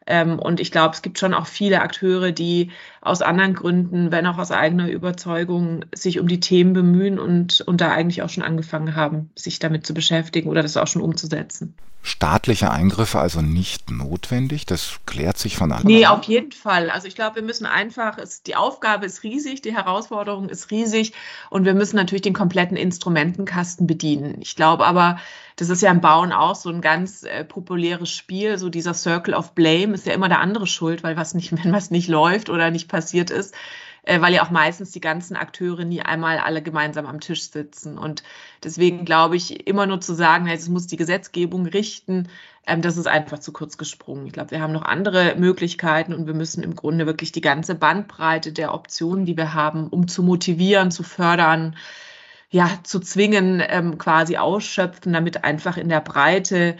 Ähm, 0.10 0.40
und 0.40 0.60
ich 0.60 0.72
glaube, 0.72 0.96
es 0.96 1.02
gibt 1.02 1.20
schon 1.20 1.34
auch 1.34 1.46
viele 1.46 1.82
Akteure, 1.82 2.32
die 2.32 2.72
aus 3.02 3.22
anderen 3.22 3.54
Gründen, 3.54 4.12
wenn 4.12 4.26
auch 4.28 4.38
aus 4.38 4.52
eigener 4.52 4.90
Überzeugung, 4.90 5.86
sich 5.94 6.20
um 6.20 6.28
die 6.28 6.40
Themen 6.40 6.74
bemühen 6.74 7.20
und, 7.20 7.62
und 7.62 7.82
da 7.82 7.92
eigentlich 7.92 8.22
auch 8.22 8.30
schon 8.30 8.44
angefangen 8.44 8.96
haben, 8.96 9.30
sich 9.36 9.60
damit 9.60 9.86
zu 9.86 9.94
beschäftigen 9.94 10.50
oder 10.50 10.62
das 10.62 10.78
auch 10.78 10.88
schon 10.88 11.02
umzusetzen 11.02 11.76
staatliche 12.02 12.72
Eingriffe 12.72 13.20
also 13.20 13.42
nicht 13.42 13.92
notwendig? 13.92 14.66
Das 14.66 15.00
klärt 15.06 15.38
sich 15.38 15.58
von 15.58 15.72
alleine. 15.72 15.88
Nee, 15.88 16.06
auf 16.06 16.24
jeden 16.24 16.52
Fall. 16.52 16.90
Also 16.90 17.08
ich 17.08 17.16
glaube, 17.16 17.38
wir 17.38 17.44
müssen 17.44 17.66
einfach, 17.66 18.18
es, 18.18 18.42
die 18.44 18.56
Aufgabe 18.56 19.06
ist 19.06 19.24
riesig, 19.24 19.62
die 19.62 19.76
Herausforderung 19.76 20.50
ist 20.50 20.72
riesig 20.72 21.14
und 21.50 21.66
wir 21.66 21.74
müssen 21.74 21.96
natürlich 21.96 22.22
den 22.22 22.34
kompletten 22.34 22.78
Instrumentenkasten 22.78 23.86
bedienen. 23.88 24.38
Ich 24.42 24.56
glaube 24.56 24.86
aber, 24.86 25.20
das 25.56 25.70
ist 25.70 25.82
ja 25.82 25.92
im 25.92 26.00
Bauen 26.02 26.32
auch 26.32 26.56
so 26.56 26.70
ein 26.70 26.82
ganz 26.82 27.24
äh, 27.24 27.44
populäres 27.44 28.10
Spiel, 28.10 28.58
so 28.58 28.70
dieser 28.70 28.94
Circle 28.94 29.34
of 29.34 29.54
Blame 29.54 29.94
ist 29.94 30.06
ja 30.06 30.14
immer 30.14 30.30
der 30.30 30.40
andere 30.40 30.68
schuld, 30.68 31.04
weil 31.04 31.18
was 31.18 31.34
nicht, 31.34 31.52
wenn 31.64 31.74
was 31.74 31.92
nicht 31.92 32.08
läuft 32.08 32.50
oder 32.50 32.72
nicht 32.72 32.89
passiert 32.90 33.30
ist, 33.30 33.56
äh, 34.04 34.20
weil 34.22 34.34
ja 34.34 34.44
auch 34.44 34.50
meistens 34.50 34.92
die 34.92 35.00
ganzen 35.02 35.38
Akteure 35.38 35.86
nie 35.86 36.02
einmal 36.02 36.40
alle 36.40 36.62
gemeinsam 36.62 37.06
am 37.06 37.22
Tisch 37.22 37.50
sitzen. 37.50 37.98
Und 37.98 38.24
deswegen 38.64 39.06
glaube 39.06 39.38
ich, 39.38 39.68
immer 39.68 39.86
nur 39.86 40.02
zu 40.02 40.14
sagen, 40.14 40.48
es 40.48 40.68
muss 40.68 40.88
die 40.88 40.98
Gesetzgebung 40.98 41.66
richten, 41.66 42.28
ähm, 42.70 42.82
das 42.82 42.98
ist 42.98 43.08
einfach 43.08 43.40
zu 43.40 43.52
kurz 43.52 43.78
gesprungen. 43.78 44.28
Ich 44.28 44.34
glaube, 44.34 44.52
wir 44.52 44.62
haben 44.62 44.74
noch 44.74 44.84
andere 44.84 45.36
Möglichkeiten 45.38 46.14
und 46.14 46.28
wir 46.28 46.34
müssen 46.34 46.64
im 46.64 46.76
Grunde 46.76 47.06
wirklich 47.06 47.32
die 47.32 47.42
ganze 47.42 47.76
Bandbreite 47.76 48.54
der 48.54 48.74
Optionen, 48.74 49.26
die 49.26 49.38
wir 49.38 49.54
haben, 49.54 49.88
um 49.88 50.08
zu 50.08 50.24
motivieren, 50.24 50.92
zu 50.92 51.04
fördern, 51.04 51.76
ja, 52.52 52.70
zu 52.84 53.00
zwingen, 53.00 53.62
ähm, 53.68 53.98
quasi 53.98 54.38
ausschöpfen, 54.38 55.14
damit 55.14 55.44
einfach 55.44 55.78
in 55.78 55.90
der 55.90 56.02
Breite 56.02 56.78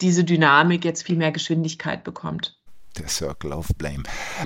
diese 0.00 0.24
Dynamik 0.24 0.84
jetzt 0.84 1.04
viel 1.04 1.16
mehr 1.16 1.32
Geschwindigkeit 1.32 2.04
bekommt. 2.04 2.59
Der 2.98 3.08
Circle 3.08 3.52
of 3.52 3.68
Blame. 3.78 4.02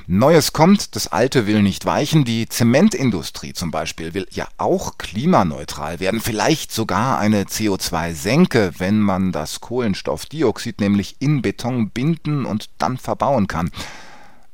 Neues 0.06 0.52
kommt, 0.52 0.94
das 0.96 1.08
Alte 1.08 1.46
will 1.46 1.62
nicht 1.62 1.86
weichen. 1.86 2.24
Die 2.24 2.48
Zementindustrie 2.48 3.52
zum 3.54 3.70
Beispiel 3.70 4.14
will 4.14 4.26
ja 4.30 4.46
auch 4.58 4.98
klimaneutral 4.98 5.98
werden, 5.98 6.20
vielleicht 6.20 6.70
sogar 6.70 7.18
eine 7.18 7.44
CO2-Senke, 7.44 8.74
wenn 8.78 9.00
man 9.00 9.32
das 9.32 9.60
Kohlenstoffdioxid 9.60 10.80
nämlich 10.80 11.16
in 11.20 11.42
Beton 11.42 11.90
binden 11.90 12.44
und 12.44 12.68
dann 12.78 12.98
verbauen 12.98 13.48
kann. 13.48 13.70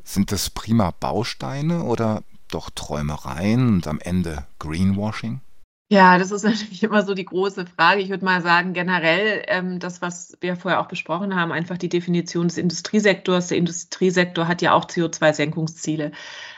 Sind 0.04 0.32
das 0.32 0.50
prima 0.50 0.92
Bausteine 0.98 1.82
oder 1.82 2.22
doch 2.48 2.70
Träumereien 2.70 3.68
und 3.74 3.86
am 3.86 3.98
Ende 4.00 4.46
Greenwashing? 4.58 5.40
Ja, 5.92 6.18
das 6.18 6.30
ist 6.30 6.44
natürlich 6.44 6.82
immer 6.84 7.02
so 7.02 7.14
die 7.14 7.24
große 7.24 7.66
Frage. 7.66 8.00
Ich 8.00 8.10
würde 8.10 8.24
mal 8.24 8.42
sagen, 8.42 8.72
generell 8.74 9.42
ähm, 9.48 9.80
das, 9.80 10.00
was 10.00 10.36
wir 10.40 10.54
vorher 10.56 10.80
auch 10.80 10.86
besprochen 10.86 11.34
haben, 11.34 11.50
einfach 11.50 11.78
die 11.78 11.88
Definition 11.88 12.46
des 12.46 12.58
Industriesektors. 12.58 13.48
Der 13.48 13.58
Industriesektor 13.58 14.46
hat 14.46 14.62
ja 14.62 14.72
auch 14.72 14.84
CO2-Senkungsziele. 14.84 16.12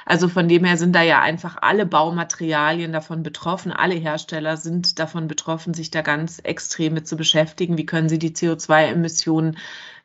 Also 0.05 0.29
von 0.29 0.49
dem 0.49 0.65
her 0.65 0.77
sind 0.77 0.95
da 0.95 1.01
ja 1.03 1.23
einfach 1.23 1.57
alle 1.63 1.87
Baumaterialien 1.87 2.93
davon 2.93 3.23
betroffen. 3.23 3.73
Alle 3.73 3.95
Hersteller 3.95 4.59
sind 4.59 4.99
davon 4.99 5.29
betroffen, 5.29 5.73
sich 5.73 5.91
da 5.91 6.03
ganz 6.03 6.39
extrem 6.41 6.93
mit 6.95 7.09
zu 7.09 7.17
beschäftigen. 7.17 7.79
Wie 7.79 7.87
können 7.87 8.11
sie 8.11 8.19
die 8.19 8.33
CO2-Emissionen 8.35 9.57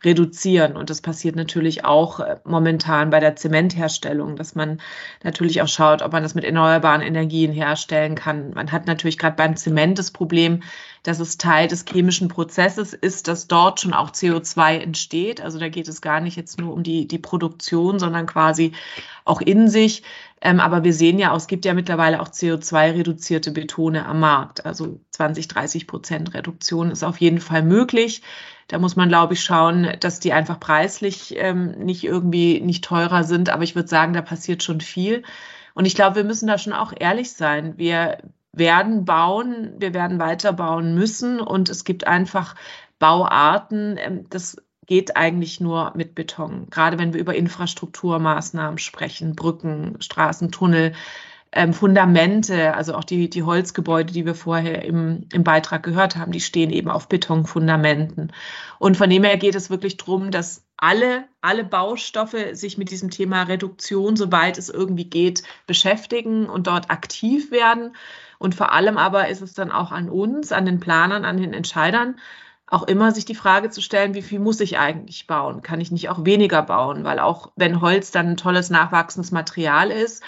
reduzieren. 0.04 0.78
Und 0.78 0.90
das 0.90 1.02
passiert 1.02 1.36
natürlich 1.36 1.84
auch 1.86 2.20
äh, 2.20 2.38
momentan 2.44 3.10
bei 3.10 3.20
der 3.20 3.36
Zementherstellung, 3.36 4.36
dass 4.36 4.56
man 4.56 4.80
natürlich 5.24 5.62
auch 5.62 5.68
schaut, 5.68 6.02
ob 6.02 6.12
man 6.12 6.24
das 6.24 6.36
mit 6.36 6.44
erneuerbaren 6.44 7.02
Energien 7.02 7.52
herstellen 7.52 8.16
kann. 8.16 8.52
Man 8.54 8.72
hat 8.72 8.86
natürlich 8.86 9.18
gerade 9.18 9.36
beim 9.36 9.56
Zement 9.56 9.98
das 9.98 10.12
Problem, 10.12 10.62
dass 11.04 11.20
es 11.20 11.38
Teil 11.38 11.68
des 11.68 11.86
chemischen 11.86 12.28
Prozesses 12.28 12.94
ist, 12.94 13.28
dass 13.28 13.48
dort 13.48 13.80
schon 13.80 13.94
auch 13.94 14.12
CO2 14.12 14.80
entsteht. 14.80 15.42
Also 15.42 15.58
da 15.58 15.70
geht 15.70 15.88
es 15.88 16.02
gar 16.02 16.20
nicht 16.20 16.36
jetzt 16.36 16.60
nur 16.60 16.74
um 16.74 16.84
die, 16.84 17.08
die 17.08 17.20
Produktion, 17.20 17.98
sondern 17.98 18.26
quasi 18.28 18.74
auch 19.26 19.42
in 19.42 19.68
sich. 19.68 20.04
Ähm, 20.42 20.60
aber 20.60 20.84
wir 20.84 20.94
sehen 20.94 21.18
ja, 21.18 21.36
es 21.36 21.48
gibt 21.48 21.66
ja 21.66 21.74
mittlerweile 21.74 22.22
auch 22.22 22.28
CO2-reduzierte 22.28 23.52
Betone 23.52 24.06
am 24.06 24.20
Markt. 24.20 24.66
Also 24.66 25.00
20, 25.12 25.48
30 25.48 25.88
Prozent 25.88 26.34
Reduktion 26.34 26.92
ist 26.92 27.04
auf 27.04 27.20
jeden 27.20 27.40
Fall 27.40 27.64
möglich. 27.64 28.22
Da 28.68 28.80
muss 28.80 28.96
man, 28.96 29.10
glaube 29.10 29.34
ich, 29.34 29.44
schauen, 29.44 29.96
dass 30.00 30.20
die 30.20 30.34
einfach 30.34 30.60
preislich 30.60 31.36
ähm, 31.38 31.72
nicht 31.72 32.04
irgendwie 32.04 32.60
nicht 32.60 32.84
teurer 32.84 33.24
sind. 33.24 33.50
Aber 33.50 33.64
ich 33.64 33.76
würde 33.76 33.88
sagen, 33.88 34.14
da 34.14 34.22
passiert 34.22 34.64
schon 34.64 34.82
viel. 34.82 35.24
Und 35.74 35.86
ich 35.86 35.96
glaube, 35.96 36.18
wir 36.18 36.24
müssen 36.24 36.48
da 36.48 36.58
schon 36.58 36.74
auch 36.74 36.94
ehrlich 36.98 37.32
sein. 37.32 37.78
Wir 37.78 38.18
werden 38.52 39.06
bauen, 39.06 39.76
wir 39.78 39.94
werden 39.94 40.20
weiter 40.20 40.54
bauen 40.54 40.96
müssen. 40.96 41.40
Und 41.40 41.70
es 41.70 41.86
gibt 41.86 42.08
einfach 42.08 42.56
Bauarten, 43.00 43.98
ähm, 43.98 44.26
das 44.30 44.58
geht 44.86 45.18
eigentlich 45.18 45.60
nur 45.60 45.92
mit 45.96 46.16
Beton. 46.16 46.68
Gerade 46.70 46.98
wenn 46.98 47.14
wir 47.14 47.20
über 47.20 47.36
Infrastrukturmaßnahmen 47.36 48.80
sprechen, 48.80 49.36
Brücken, 49.36 49.98
Straßen, 50.02 50.52
Tunnel, 50.52 50.94
ähm, 51.52 51.74
Fundamente, 51.74 52.74
also 52.76 52.94
auch 52.94 53.04
die, 53.04 53.30
die 53.30 53.44
Holzgebäude, 53.44 54.14
die 54.14 54.26
wir 54.26 54.36
vorher 54.36 54.84
im, 54.84 55.28
im 55.32 55.44
Beitrag 55.44 55.84
gehört 55.84 56.16
haben, 56.16 56.32
die 56.32 56.42
stehen 56.42 56.72
eben 56.72 56.90
auf 56.90 57.08
Betonfundamenten. 57.08 58.34
Und 58.80 58.98
von 58.98 59.10
dem 59.10 59.24
her 59.24 59.38
geht 59.38 59.56
es 59.56 59.70
wirklich 59.70 59.98
darum, 59.98 60.32
dass 60.32 60.66
alle, 60.78 61.26
alle 61.42 61.64
Baustoffe 61.64 62.54
sich 62.54 62.78
mit 62.78 62.92
diesem 62.92 63.10
Thema 63.10 63.44
Reduktion, 63.44 64.16
soweit 64.16 64.58
es 64.58 64.70
irgendwie 64.70 65.06
geht, 65.06 65.44
beschäftigen 65.66 66.48
und 66.48 66.68
dort 66.68 66.92
aktiv 66.92 67.52
werden. 67.52 67.96
Und 68.38 68.54
vor 68.54 68.72
allem 68.72 68.98
aber 68.98 69.30
ist 69.30 69.42
es 69.42 69.54
dann 69.54 69.72
auch 69.72 69.92
an 69.92 70.10
uns, 70.10 70.52
an 70.52 70.66
den 70.66 70.80
Planern, 70.80 71.26
an 71.26 71.38
den 71.38 71.54
Entscheidern, 71.54 72.20
auch 72.70 72.84
immer 72.84 73.12
sich 73.14 73.26
die 73.26 73.36
Frage 73.36 73.70
zu 73.70 73.82
stellen, 73.82 74.14
wie 74.14 74.22
viel 74.22 74.40
muss 74.40 74.60
ich 74.60 74.78
eigentlich 74.78 75.26
bauen? 75.26 75.62
Kann 75.62 75.80
ich 75.80 75.90
nicht 75.90 76.10
auch 76.10 76.26
weniger 76.26 76.62
bauen? 76.62 77.06
Weil 77.06 77.20
auch 77.20 77.52
wenn 77.56 77.80
Holz 77.80 78.12
dann 78.12 78.28
ein 78.28 78.38
tolles 78.38 78.70
nachwachsendes 78.70 79.32
Material 79.32 79.90
ist, 79.90 80.22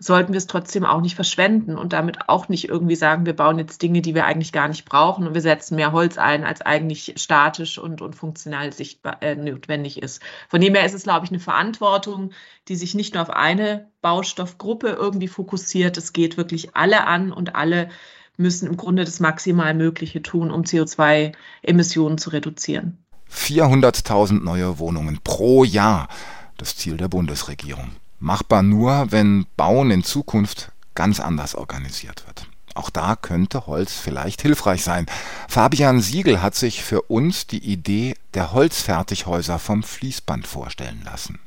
sollten 0.00 0.32
wir 0.32 0.38
es 0.38 0.46
trotzdem 0.46 0.84
auch 0.84 1.00
nicht 1.00 1.16
verschwenden 1.16 1.76
und 1.76 1.92
damit 1.92 2.28
auch 2.28 2.48
nicht 2.48 2.68
irgendwie 2.68 2.94
sagen, 2.94 3.26
wir 3.26 3.34
bauen 3.34 3.58
jetzt 3.58 3.82
Dinge, 3.82 4.00
die 4.00 4.14
wir 4.14 4.26
eigentlich 4.26 4.52
gar 4.52 4.68
nicht 4.68 4.84
brauchen 4.84 5.26
und 5.26 5.34
wir 5.34 5.40
setzen 5.40 5.74
mehr 5.74 5.92
Holz 5.92 6.18
ein, 6.18 6.44
als 6.44 6.60
eigentlich 6.60 7.14
statisch 7.16 7.78
und, 7.78 8.00
und 8.00 8.14
funktional 8.14 8.72
sichtbar 8.72 9.22
äh, 9.22 9.34
notwendig 9.34 10.00
ist. 10.00 10.22
Von 10.48 10.60
dem 10.60 10.74
her 10.74 10.86
ist 10.86 10.94
es, 10.94 11.02
glaube 11.02 11.24
ich, 11.24 11.32
eine 11.32 11.40
Verantwortung, 11.40 12.30
die 12.68 12.76
sich 12.76 12.94
nicht 12.94 13.14
nur 13.14 13.22
auf 13.22 13.30
eine 13.30 13.88
Baustoffgruppe 14.00 14.88
irgendwie 14.88 15.28
fokussiert. 15.28 15.96
Es 15.96 16.12
geht 16.12 16.36
wirklich 16.36 16.76
alle 16.76 17.06
an 17.06 17.32
und 17.32 17.56
alle 17.56 17.88
müssen 18.36 18.68
im 18.68 18.76
Grunde 18.76 19.04
das 19.04 19.18
maximal 19.18 19.74
Mögliche 19.74 20.22
tun, 20.22 20.52
um 20.52 20.62
CO2-Emissionen 20.62 22.18
zu 22.18 22.30
reduzieren. 22.30 23.04
400.000 23.32 24.42
neue 24.42 24.78
Wohnungen 24.78 25.18
pro 25.24 25.64
Jahr, 25.64 26.08
das 26.56 26.76
Ziel 26.76 26.96
der 26.96 27.08
Bundesregierung. 27.08 27.90
Machbar 28.20 28.62
nur, 28.62 29.06
wenn 29.10 29.46
Bauen 29.56 29.90
in 29.90 30.02
Zukunft 30.02 30.72
ganz 30.94 31.20
anders 31.20 31.54
organisiert 31.54 32.26
wird. 32.26 32.46
Auch 32.74 32.90
da 32.90 33.16
könnte 33.16 33.66
Holz 33.66 33.94
vielleicht 33.94 34.42
hilfreich 34.42 34.84
sein. 34.84 35.06
Fabian 35.48 36.00
Siegel 36.00 36.42
hat 36.42 36.54
sich 36.54 36.82
für 36.82 37.02
uns 37.02 37.46
die 37.46 37.64
Idee 37.64 38.14
der 38.34 38.52
Holzfertighäuser 38.52 39.58
vom 39.58 39.82
Fließband 39.82 40.46
vorstellen 40.46 41.02
lassen. 41.04 41.38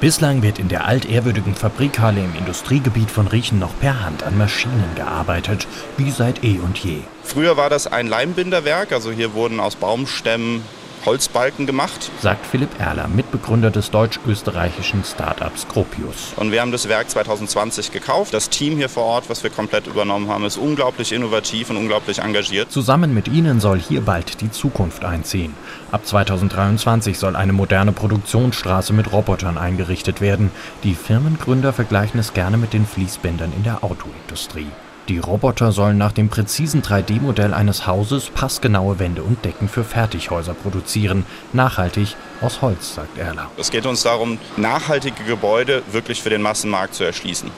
Bislang 0.00 0.42
wird 0.42 0.58
in 0.58 0.68
der 0.68 0.84
altehrwürdigen 0.84 1.54
Fabrikhalle 1.54 2.24
im 2.24 2.34
Industriegebiet 2.34 3.10
von 3.10 3.28
Riechen 3.28 3.60
noch 3.60 3.78
per 3.78 4.04
Hand 4.04 4.24
an 4.24 4.36
Maschinen 4.36 4.96
gearbeitet, 4.96 5.68
wie 5.96 6.10
seit 6.10 6.42
eh 6.42 6.58
und 6.58 6.76
je. 6.78 7.02
Früher 7.22 7.56
war 7.56 7.70
das 7.70 7.86
ein 7.86 8.08
Leimbinderwerk, 8.08 8.90
also 8.90 9.12
hier 9.12 9.32
wurden 9.32 9.60
aus 9.60 9.76
Baumstämmen 9.76 10.62
Holzbalken 11.06 11.66
gemacht. 11.66 12.10
Sagt 12.20 12.46
Philipp 12.46 12.78
Erler, 12.78 13.08
Mitbegründer 13.08 13.70
des 13.70 13.90
deutsch-österreichischen 13.90 15.04
Startups 15.04 15.66
Gropius. 15.68 16.32
Und 16.36 16.52
wir 16.52 16.60
haben 16.60 16.72
das 16.72 16.88
Werk 16.88 17.10
2020 17.10 17.92
gekauft. 17.92 18.32
Das 18.34 18.50
Team 18.50 18.76
hier 18.76 18.88
vor 18.88 19.04
Ort, 19.04 19.28
was 19.28 19.42
wir 19.42 19.50
komplett 19.50 19.86
übernommen 19.86 20.28
haben, 20.28 20.44
ist 20.44 20.56
unglaublich 20.56 21.12
innovativ 21.12 21.70
und 21.70 21.76
unglaublich 21.76 22.20
engagiert. 22.20 22.70
Zusammen 22.70 23.14
mit 23.14 23.28
ihnen 23.28 23.60
soll 23.60 23.78
hier 23.78 24.02
bald 24.02 24.40
die 24.40 24.50
Zukunft 24.50 25.04
einziehen. 25.04 25.54
Ab 25.90 26.06
2023 26.06 27.18
soll 27.18 27.36
eine 27.36 27.52
moderne 27.52 27.92
Produktionsstraße 27.92 28.92
mit 28.92 29.12
Robotern 29.12 29.58
eingerichtet 29.58 30.20
werden. 30.20 30.50
Die 30.84 30.94
Firmengründer 30.94 31.72
vergleichen 31.72 32.20
es 32.20 32.34
gerne 32.34 32.56
mit 32.56 32.72
den 32.72 32.86
Fließbändern 32.86 33.52
in 33.56 33.64
der 33.64 33.84
Autoindustrie. 33.84 34.68
Die 35.08 35.18
Roboter 35.18 35.72
sollen 35.72 35.98
nach 35.98 36.12
dem 36.12 36.28
präzisen 36.28 36.80
3D-Modell 36.80 37.54
eines 37.54 37.88
Hauses 37.88 38.30
passgenaue 38.30 39.00
Wände 39.00 39.24
und 39.24 39.44
Decken 39.44 39.68
für 39.68 39.82
Fertighäuser 39.82 40.54
produzieren. 40.54 41.26
Nachhaltig 41.52 42.14
aus 42.40 42.62
Holz, 42.62 42.94
sagt 42.94 43.18
Erler. 43.18 43.50
Es 43.56 43.72
geht 43.72 43.84
uns 43.84 44.04
darum, 44.04 44.38
nachhaltige 44.56 45.24
Gebäude 45.24 45.82
wirklich 45.90 46.22
für 46.22 46.30
den 46.30 46.40
Massenmarkt 46.40 46.94
zu 46.94 47.02
erschließen. 47.02 47.50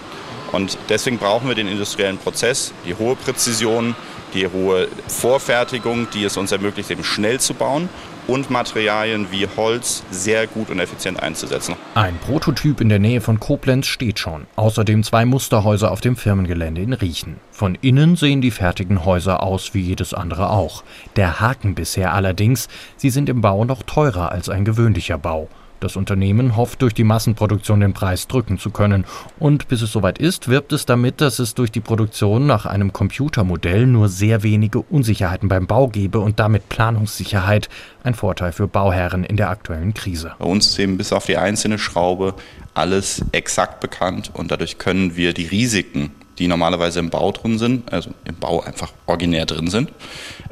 Und 0.53 0.79
deswegen 0.89 1.19
brauchen 1.19 1.49
wir 1.49 1.55
den 1.55 1.69
industriellen 1.69 2.17
Prozess, 2.17 2.73
die 2.87 2.95
hohe 2.95 3.15
Präzision, 3.15 3.95
die 4.35 4.47
hohe 4.47 4.89
Vorfertigung, 5.09 6.09
die 6.13 6.25
es 6.25 6.37
uns 6.37 6.53
ermöglicht, 6.53 6.91
eben 6.91 7.05
schnell 7.05 7.41
zu 7.41 7.55
bauen 7.55 7.89
und 8.27 8.51
Materialien 8.51 9.29
wie 9.31 9.47
Holz 9.57 10.03
sehr 10.11 10.47
gut 10.47 10.71
und 10.71 10.79
effizient 10.79 11.23
einzusetzen. 11.23 11.77
Ein 11.95 12.19
Prototyp 12.19 12.81
in 12.81 12.89
der 12.89 12.99
Nähe 12.99 13.21
von 13.21 13.41
Koblenz 13.41 13.87
steht 13.87 14.19
schon. 14.19 14.47
Außerdem 14.57 15.03
zwei 15.03 15.25
Musterhäuser 15.25 15.91
auf 15.91 16.01
dem 16.01 16.17
Firmengelände 16.17 16.81
in 16.81 16.93
Riechen. 16.93 17.37
Von 17.51 17.77
innen 17.81 18.17
sehen 18.17 18.41
die 18.41 18.51
fertigen 18.51 19.05
Häuser 19.05 19.43
aus 19.43 19.75
wie 19.75 19.81
jedes 19.81 20.15
andere 20.15 20.51
auch. 20.51 20.85
Der 21.17 21.41
Haken 21.41 21.75
bisher 21.75 22.15
allerdings, 22.15 22.69
sie 22.97 23.11
sind 23.11 23.29
im 23.29 23.41
Bau 23.41 23.65
noch 23.65 23.83
teurer 23.83 24.33
als 24.33 24.49
ein 24.49 24.65
gewöhnlicher 24.65 25.19
Bau. 25.19 25.49
Das 25.85 25.97
Unternehmen 25.97 26.57
hofft 26.57 26.81
durch 26.81 26.95
die 26.95 27.05
Massenproduktion 27.05 27.81
den 27.81 27.93
Preis 27.93 28.27
drücken 28.27 28.59
zu 28.59 28.71
können. 28.71 29.05
Und 29.39 29.69
bis 29.69 29.83
es 29.83 29.93
soweit 29.93 30.17
ist, 30.17 30.49
wirbt 30.49 30.73
es 30.73 30.87
damit, 30.87 31.21
dass 31.21 31.39
es 31.39 31.53
durch 31.53 31.71
die 31.71 31.83
Produktion 31.83 32.47
nach 32.47 32.65
einem 32.65 32.95
Computermodell 32.95 33.87
nur 33.87 34.09
sehr 34.09 34.43
wenige 34.43 34.79
Unsicherheiten 34.81 35.51
beim 35.51 35.67
Bau 35.67 35.89
gebe 35.89 36.21
und 36.21 36.41
damit 36.41 36.71
Planungssicherheit. 36.71 37.69
Ein 38.03 38.15
Vorteil 38.15 38.53
für 38.53 38.67
Bauherren 38.67 39.25
in 39.25 39.37
der 39.37 39.51
aktuellen 39.51 39.93
Krise. 39.93 40.33
Bei 40.39 40.47
uns 40.47 40.69
ist 40.69 40.79
eben 40.79 40.97
bis 40.97 41.13
auf 41.13 41.27
die 41.27 41.37
einzelne 41.37 41.79
Schraube 41.79 42.33
alles 42.73 43.23
exakt 43.33 43.81
bekannt 43.81 44.31
und 44.33 44.51
dadurch 44.51 44.79
können 44.79 45.17
wir 45.17 45.35
die 45.35 45.47
Risiken 45.47 46.13
die 46.39 46.49
normalerweise 46.49 46.99
im 46.99 47.11
Bau 47.11 47.31
drin 47.31 47.59
sind, 47.59 47.93
also 47.93 48.11
im 48.25 48.35
Bau 48.35 48.61
einfach 48.61 48.93
originär 49.07 49.47
drin 49.47 49.69
sind, 49.69 49.93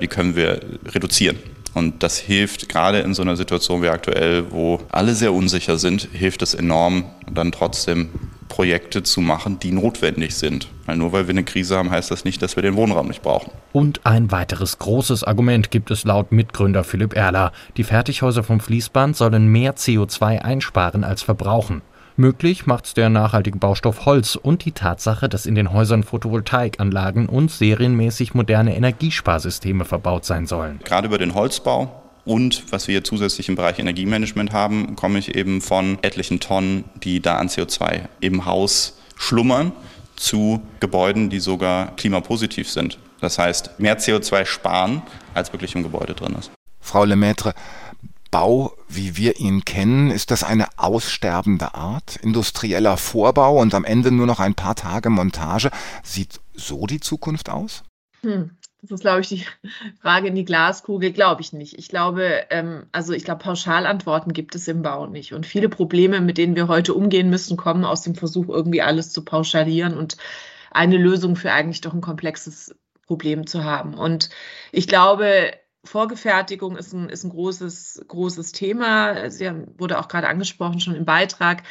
die 0.01 0.07
können 0.07 0.37
wir 0.37 0.61
reduzieren. 0.87 1.39
Und 1.75 2.03
das 2.03 2.19
hilft 2.19 2.69
gerade 2.69 3.01
in 3.01 3.15
so 3.15 3.23
einer 3.23 3.37
Situation 3.37 3.83
wie 3.83 3.89
aktuell, 3.89 4.51
wo 4.51 4.81
alle 4.91 5.15
sehr 5.15 5.33
unsicher 5.33 5.79
sind, 5.79 6.09
hilft 6.13 6.43
es 6.43 6.55
enorm, 6.55 7.05
dann 7.31 7.53
trotzdem 7.53 8.11
Projekte 8.49 9.03
zu 9.03 9.23
machen, 9.23 9.59
die 9.59 9.73
notwendig 9.73 10.35
sind. 10.35 10.69
Weil 10.85 10.99
nur 10.99 11.13
weil 11.13 11.27
wir 11.27 11.33
eine 11.33 11.45
Krise 11.45 11.79
haben, 11.79 11.91
heißt 11.91 12.11
das 12.11 12.27
nicht, 12.27 12.43
dass 12.43 12.55
wir 12.55 12.63
den 12.63 12.77
Wohnraum 12.77 13.09
nicht 13.09 13.23
brauchen. 13.23 13.51
Und 13.73 14.05
ein 14.05 14.31
weiteres 14.31 14.79
großes 14.79 15.25
Argument 15.25 15.71
gibt 15.71 15.91
es 15.91 16.05
laut 16.05 16.33
Mitgründer 16.33 16.85
Philipp 16.85 17.17
Erler. 17.17 17.53
Die 17.79 17.85
Fertighäuser 17.85 18.43
vom 18.43 18.61
Fließband 18.61 19.17
sollen 19.17 19.47
mehr 19.47 19.75
CO2 19.75 20.41
einsparen 20.41 21.03
als 21.03 21.23
verbrauchen. 21.23 21.81
Möglich 22.23 22.67
macht 22.67 22.97
der 22.97 23.09
nachhaltige 23.09 23.59
Baustoff 23.59 24.07
Holz 24.07 24.37
und 24.37 24.65
die 24.65 24.71
Tatsache, 24.71 25.29
dass 25.29 25.45
in 25.45 25.57
den 25.57 25.73
Häusern 25.73 26.05
Photovoltaikanlagen 26.05 27.29
und 27.29 27.51
serienmäßig 27.51 28.33
moderne 28.33 28.77
Energiesparsysteme 28.77 29.85
verbaut 29.85 30.25
sein 30.25 30.47
sollen. 30.47 30.79
Gerade 30.85 31.09
über 31.09 31.19
den 31.19 31.35
Holzbau 31.35 32.01
und 32.25 32.63
was 32.71 32.87
wir 32.87 33.03
zusätzlich 33.03 33.49
im 33.49 33.57
Bereich 33.57 33.81
Energiemanagement 33.81 34.53
haben, 34.53 34.95
komme 34.95 35.19
ich 35.19 35.35
eben 35.35 35.61
von 35.61 35.99
etlichen 36.03 36.39
Tonnen, 36.39 36.85
die 37.03 37.19
da 37.19 37.39
an 37.39 37.49
CO2 37.49 38.03
im 38.21 38.47
Haus 38.47 38.97
schlummern, 39.17 39.73
zu 40.15 40.63
Gebäuden, 40.79 41.29
die 41.29 41.41
sogar 41.41 41.97
klimapositiv 41.97 42.71
sind. 42.71 42.99
Das 43.21 43.37
heißt, 43.37 43.81
mehr 43.81 43.99
CO2 43.99 44.45
sparen, 44.45 45.03
als 45.35 45.53
wirklich 45.53 45.75
im 45.75 45.83
Gebäude 45.83 46.15
drin 46.15 46.37
ist. 46.39 46.53
Frau 46.79 47.05
Lemaitre, 47.05 47.55
Bau, 48.33 48.73
wie 48.89 49.17
wir 49.19 49.39
ihn 49.39 49.65
kennen, 49.65 50.11
ist 50.11 50.31
das 50.31 50.43
eine 50.43 50.67
aussterbende 50.79 51.75
Art? 51.75 52.17
Industrieller 52.17 52.97
Vorbau 52.97 53.61
und 53.61 53.75
am 53.75 53.85
Ende 53.85 54.11
nur 54.11 54.27
noch 54.27 54.41
ein 54.41 54.55
paar 54.55 54.75
Tage 54.75 55.11
Montage. 55.11 55.71
Sieht 56.03 56.41
so 56.55 56.87
die 56.87 56.99
Zukunft 56.99 57.51
aus? 57.51 57.85
Hm. 58.23 58.57
Das 58.81 58.91
ist, 58.91 59.01
glaube 59.03 59.21
ich, 59.21 59.29
die 59.29 59.47
Frage 60.01 60.29
in 60.29 60.35
die 60.35 60.47
Glaskugel. 60.47 61.13
Glaube 61.13 61.43
ich 61.43 61.53
nicht. 61.53 61.79
Ich 61.79 61.89
glaube, 61.89 62.47
ähm, 62.49 62.87
also 62.91 63.13
ich 63.13 63.25
glaube, 63.25 63.45
Pauschalantworten 63.45 64.33
gibt 64.33 64.55
es 64.55 64.67
im 64.67 64.81
Bau 64.81 65.07
nicht. 65.07 65.35
Und 65.35 65.45
viele 65.45 65.69
Probleme, 65.69 66.23
mit 66.23 66.39
denen 66.39 66.57
wir 66.57 66.69
heute 66.69 66.95
umgehen 66.95 67.29
müssen, 67.29 67.59
kommen 67.59 67.85
aus 67.85 68.01
dem 68.01 68.15
Versuch, 68.15 68.49
irgendwie 68.49 68.81
alles 68.81 69.13
zu 69.13 69.25
pauschalieren 69.25 69.95
und 69.95 70.17
eine 70.71 70.97
Lösung 70.97 71.37
für 71.37 71.53
eigentlich 71.53 71.83
doch 71.83 71.93
ein 71.93 72.01
komplexes 72.01 72.75
Problem 73.07 73.47
zu 73.47 73.63
haben. 73.63 73.93
Und 73.93 74.31
ich 74.73 74.89
glaube, 74.89 75.53
Vorgefertigung 75.85 76.77
ist 76.77 76.93
ein, 76.93 77.09
ist 77.09 77.25
ein 77.25 77.31
großes, 77.31 78.05
großes 78.09 78.53
Thema. 78.53 79.31
Sie 79.31 79.51
wurde 79.79 79.99
auch 79.99 80.09
gerade 80.09 80.29
angesprochen, 80.29 80.81
schon 80.81 80.95
im 80.95 81.05
Beitrag 81.05 81.63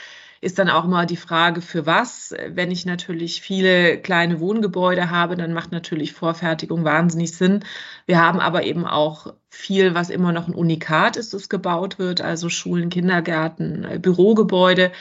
ist 0.42 0.58
dann 0.58 0.70
auch 0.70 0.86
mal 0.86 1.06
die 1.06 1.18
Frage, 1.18 1.62
für 1.62 1.86
was. 1.86 2.34
Wenn 2.50 2.72
ich 2.72 2.86
natürlich 2.88 3.42
viele 3.42 4.00
kleine 4.00 4.40
Wohngebäude 4.40 5.12
habe, 5.12 5.36
dann 5.36 5.54
macht 5.54 5.72
natürlich 5.72 6.14
Vorfertigung 6.14 6.84
wahnsinnig 6.84 7.32
Sinn. 7.38 7.64
Wir 8.08 8.20
haben 8.20 8.40
aber 8.40 8.64
eben 8.64 8.88
auch 8.88 9.36
viel, 9.50 9.94
was 9.94 10.10
immer 10.10 10.32
noch 10.32 10.48
ein 10.48 10.56
Unikat 10.56 11.16
ist, 11.16 11.36
das 11.36 11.48
gebaut 11.48 12.00
wird, 12.00 12.22
also 12.22 12.50
Schulen, 12.50 12.90
Kindergärten, 12.90 13.84
äh, 13.84 14.00
Bürogebäude. 14.00 14.92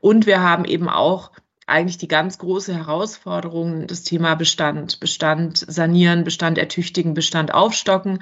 Und 0.00 0.26
wir 0.26 0.40
haben 0.40 0.64
eben 0.64 0.88
auch 0.88 1.30
eigentlich 1.66 1.98
die 1.98 2.08
ganz 2.08 2.38
große 2.38 2.74
Herausforderung, 2.74 3.86
das 3.86 4.02
Thema 4.02 4.34
Bestand, 4.36 5.00
Bestand 5.00 5.58
sanieren, 5.58 6.24
Bestand 6.24 6.58
ertüchtigen, 6.58 7.14
Bestand 7.14 7.52
aufstocken. 7.52 8.20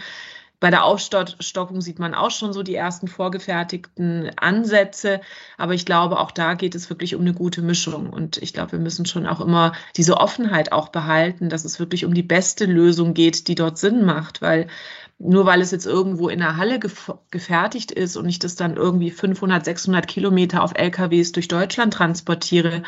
Bei 0.61 0.71
der 0.71 0.85
Aufstockung 0.85 1.83
sieht 1.83 1.99
man 1.99 2.15
auch 2.15 2.31
schon 2.31 2.55
so 2.55 2.63
die 2.63 2.75
ersten 2.75 3.07
vorgefertigten 3.07 4.31
Ansätze. 4.37 5.21
Aber 5.59 5.75
ich 5.75 5.85
glaube, 5.85 6.19
auch 6.19 6.31
da 6.31 6.55
geht 6.55 6.75
es 6.75 6.89
wirklich 6.89 7.15
um 7.15 7.21
eine 7.21 7.35
gute 7.35 7.61
Mischung. 7.61 8.09
Und 8.09 8.39
ich 8.39 8.55
glaube, 8.55 8.73
wir 8.73 8.79
müssen 8.79 9.05
schon 9.05 9.27
auch 9.27 9.43
immer 9.43 9.73
diese 9.97 10.17
Offenheit 10.17 10.73
auch 10.73 10.89
behalten, 10.89 11.51
dass 11.51 11.67
es 11.67 11.79
wirklich 11.79 12.07
um 12.07 12.15
die 12.15 12.23
beste 12.23 12.65
Lösung 12.65 13.13
geht, 13.13 13.49
die 13.49 13.57
dort 13.57 13.77
Sinn 13.77 14.07
macht. 14.07 14.41
Weil 14.41 14.69
nur 15.19 15.45
weil 15.45 15.61
es 15.61 15.71
jetzt 15.71 15.87
irgendwo 15.87 16.31
in 16.31 16.39
der 16.39 16.57
Halle 16.57 16.81
gefertigt 17.31 17.91
ist 17.93 18.17
und 18.17 18.27
ich 18.29 18.39
das 18.39 18.57
dann 18.57 18.77
irgendwie 18.77 19.11
500, 19.11 19.65
600 19.65 20.09
Kilometer 20.09 20.63
auf 20.63 20.73
LKWs 20.75 21.33
durch 21.33 21.49
Deutschland 21.49 21.93
transportiere, 21.93 22.83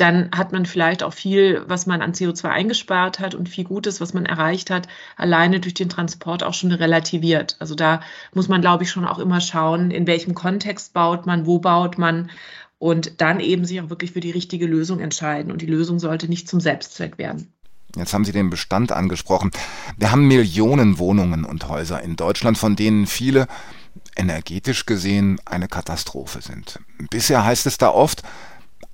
dann 0.00 0.30
hat 0.34 0.52
man 0.52 0.66
vielleicht 0.66 1.02
auch 1.02 1.12
viel, 1.12 1.62
was 1.66 1.86
man 1.86 2.00
an 2.00 2.12
CO2 2.12 2.48
eingespart 2.48 3.18
hat 3.18 3.34
und 3.34 3.48
viel 3.48 3.64
Gutes, 3.64 4.00
was 4.00 4.14
man 4.14 4.26
erreicht 4.26 4.70
hat, 4.70 4.88
alleine 5.16 5.60
durch 5.60 5.74
den 5.74 5.88
Transport 5.88 6.42
auch 6.42 6.54
schon 6.54 6.72
relativiert. 6.72 7.56
Also 7.58 7.74
da 7.74 8.00
muss 8.32 8.48
man, 8.48 8.60
glaube 8.60 8.84
ich, 8.84 8.90
schon 8.90 9.04
auch 9.04 9.18
immer 9.18 9.40
schauen, 9.40 9.90
in 9.90 10.06
welchem 10.06 10.34
Kontext 10.34 10.92
baut 10.92 11.26
man, 11.26 11.46
wo 11.46 11.58
baut 11.58 11.98
man 11.98 12.30
und 12.78 13.20
dann 13.20 13.40
eben 13.40 13.64
sich 13.64 13.80
auch 13.80 13.90
wirklich 13.90 14.12
für 14.12 14.20
die 14.20 14.30
richtige 14.30 14.66
Lösung 14.66 15.00
entscheiden. 15.00 15.52
Und 15.52 15.60
die 15.60 15.66
Lösung 15.66 15.98
sollte 15.98 16.28
nicht 16.28 16.48
zum 16.48 16.60
Selbstzweck 16.60 17.18
werden. 17.18 17.52
Jetzt 17.96 18.14
haben 18.14 18.24
Sie 18.24 18.32
den 18.32 18.50
Bestand 18.50 18.92
angesprochen. 18.92 19.50
Wir 19.98 20.12
haben 20.12 20.28
Millionen 20.28 20.98
Wohnungen 20.98 21.44
und 21.44 21.68
Häuser 21.68 22.00
in 22.02 22.16
Deutschland, 22.16 22.56
von 22.56 22.76
denen 22.76 23.06
viele 23.06 23.48
energetisch 24.16 24.86
gesehen 24.86 25.40
eine 25.44 25.68
Katastrophe 25.68 26.40
sind. 26.40 26.78
Bisher 27.10 27.44
heißt 27.44 27.66
es 27.66 27.78
da 27.78 27.90
oft, 27.90 28.22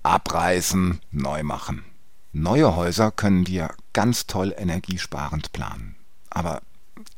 abreißen, 0.02 1.00
neu 1.10 1.42
machen. 1.42 1.84
Neue 2.32 2.76
Häuser 2.76 3.10
können 3.10 3.46
wir 3.46 3.70
ganz 3.92 4.26
toll 4.26 4.54
energiesparend 4.56 5.52
planen. 5.52 5.96
Aber 6.30 6.60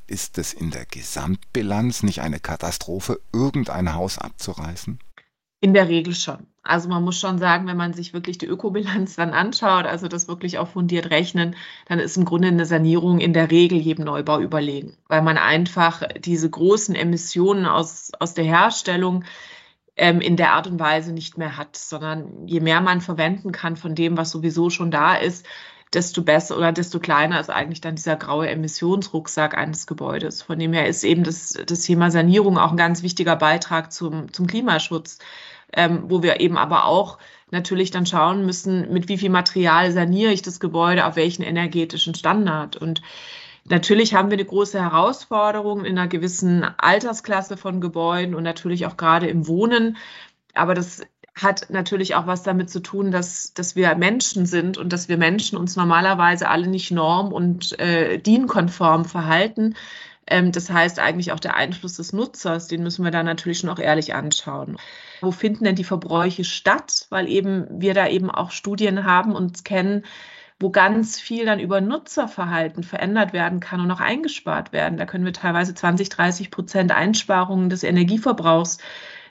ist 0.07 0.39
es 0.39 0.53
in 0.53 0.71
der 0.71 0.87
Gesamtbilanz 0.87 2.03
nicht 2.03 2.21
eine 2.21 2.41
Katastrophe, 2.41 3.21
irgendein 3.33 3.95
Haus 3.95 4.19
abzureißen? 4.19 4.99
In 5.61 5.75
der 5.75 5.89
Regel 5.89 6.15
schon. 6.15 6.47
Also 6.63 6.89
man 6.89 7.03
muss 7.03 7.19
schon 7.19 7.39
sagen, 7.39 7.67
wenn 7.67 7.77
man 7.77 7.95
sich 7.95 8.13
wirklich 8.13 8.39
die 8.39 8.47
Ökobilanz 8.47 9.17
dann 9.17 9.31
anschaut, 9.31 9.87
also 9.87 10.07
das 10.07 10.29
wirklich 10.29 10.59
auch 10.59 10.69
fundiert 10.69 11.11
rechnen, 11.11 11.57
dann 11.87 11.99
ist 11.99 12.17
im 12.17 12.25
Grunde 12.25 12.49
eine 12.49 12.67
Sanierung 12.67 13.21
in 13.21 13.33
der 13.33 13.51
Regel 13.51 13.79
jedem 13.79 14.05
Neubau 14.05 14.39
überlegen, 14.39 14.97
weil 15.09 15.23
man 15.23 15.39
einfach 15.39 16.03
diese 16.19 16.49
großen 16.49 16.95
Emissionen 16.95 17.67
aus, 17.67 18.13
aus 18.21 18.35
der 18.35 18.45
Herstellung 18.45 19.25
ähm, 19.99 20.21
in 20.21 20.37
der 20.37 20.53
Art 20.53 20.67
und 20.67 20.81
Weise 20.81 21.13
nicht 21.13 21.37
mehr 21.37 21.57
hat, 21.57 21.77
sondern 21.77 22.47
je 22.47 22.61
mehr 22.61 22.81
man 22.81 23.01
verwenden 23.01 23.53
kann 23.53 23.77
von 23.77 23.95
dem, 23.95 24.17
was 24.17 24.31
sowieso 24.31 24.71
schon 24.71 24.91
da 24.91 25.17
ist, 25.17 25.45
desto 25.93 26.23
besser 26.23 26.57
oder 26.57 26.73
desto 26.73 27.01
kleiner 27.01 27.41
ist 27.41 27.51
eigentlich 27.51 27.81
dann 27.81 27.97
dieser 27.97 28.17
graue 28.17 28.49
Emissionsrucksack 28.49 29.57
eines 29.57 29.87
Gebäudes. 29.87 30.43
Von 30.43 30.59
dem 30.59 30.73
her 30.73 30.87
ist 30.87 31.03
eben 31.03 31.25
das, 31.25 31.59
das 31.67 31.81
Thema 31.81 32.11
Sanierung 32.11 32.59
auch 32.59 32.71
ein 32.71 32.77
ganz 32.77 33.03
wichtiger 33.03 33.37
Beitrag 33.37 33.93
zum, 33.93 34.33
zum 34.33 34.47
Klimaschutz, 34.47 35.19
ähm, 35.73 36.05
wo 36.09 36.23
wir 36.23 36.41
eben 36.41 36.59
aber 36.59 36.85
auch 36.85 37.19
natürlich 37.51 37.91
dann 37.91 38.07
schauen 38.07 38.45
müssen, 38.45 38.93
mit 38.93 39.09
wie 39.09 39.19
viel 39.19 39.31
Material 39.31 39.91
saniere 39.91 40.33
ich 40.33 40.43
das 40.43 40.61
Gebäude, 40.61 41.07
auf 41.07 41.17
welchen 41.17 41.43
energetischen 41.43 42.15
Standard. 42.15 42.77
Und 42.77 43.01
Natürlich 43.71 44.15
haben 44.15 44.31
wir 44.31 44.39
eine 44.39 44.47
große 44.47 44.81
Herausforderung 44.81 45.85
in 45.85 45.99
einer 45.99 46.09
gewissen 46.09 46.65
Altersklasse 46.79 47.57
von 47.57 47.81
Gebäuden 47.81 48.35
und 48.35 48.43
natürlich 48.43 48.87
auch 48.87 48.97
gerade 48.97 49.27
im 49.27 49.47
Wohnen. 49.47 49.97
Aber 50.55 50.75
das 50.75 51.03
hat 51.35 51.71
natürlich 51.71 52.15
auch 52.15 52.27
was 52.27 52.43
damit 52.43 52.71
zu 52.71 52.81
tun, 52.81 53.11
dass, 53.11 53.53
dass 53.55 53.77
wir 53.77 53.95
Menschen 53.95 54.47
sind 54.47 54.79
und 54.79 54.93
dass 54.93 55.09
wir 55.09 55.17
Menschen 55.17 55.59
uns 55.59 55.77
normalerweise 55.77 56.49
alle 56.49 56.67
nicht 56.67 56.91
norm- 56.91 57.33
und 57.33 57.79
äh, 57.79 58.19
dienkonform 58.19 59.05
verhalten. 59.05 59.75
Ähm, 60.27 60.53
das 60.53 60.71
heißt 60.71 60.99
eigentlich 60.99 61.33
auch 61.33 61.41
der 61.41 61.57
Einfluss 61.57 61.95
des 61.95 62.13
Nutzers, 62.13 62.67
den 62.69 62.83
müssen 62.83 63.05
wir 63.05 63.11
da 63.11 63.23
natürlich 63.23 63.59
schon 63.59 63.71
auch 63.71 63.79
ehrlich 63.79 64.15
anschauen. 64.15 64.77
Wo 65.21 65.31
finden 65.31 65.65
denn 65.65 65.77
die 65.77 65.85
Verbräuche 65.85 66.45
statt? 66.45 67.07
Weil 67.11 67.29
eben 67.29 67.67
wir 67.71 67.95
da 67.95 68.09
eben 68.09 68.31
auch 68.31 68.51
Studien 68.51 69.05
haben 69.05 69.35
und 69.35 69.65
kennen, 69.65 70.05
wo 70.61 70.71
ganz 70.71 71.21
viel 71.21 71.45
dann 71.45 71.61
über 71.61 71.81
Nutzerverhalten 71.81 72.83
verändert 72.83 73.33
werden 73.33 73.61
kann 73.61 73.81
und 73.81 73.91
auch 73.91 74.01
eingespart 74.01 74.73
werden. 74.73 74.99
Da 74.99 75.07
können 75.07 75.25
wir 75.25 75.33
teilweise 75.33 75.75
20, 75.75 76.09
30 76.09 76.51
Prozent 76.51 76.93
Einsparungen 76.93 77.71
des 77.71 77.85
Energieverbrauchs 77.85 78.79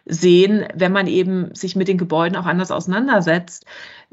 sehen, 0.06 0.66
wenn 0.74 0.94
man 0.94 1.08
eben 1.08 1.54
sich 1.54 1.76
mit 1.76 1.90
den 1.90 1.98
Gebäuden 1.98 2.38
auch 2.38 2.46
anders 2.46 2.72
auseinandersetzt. 2.72 3.66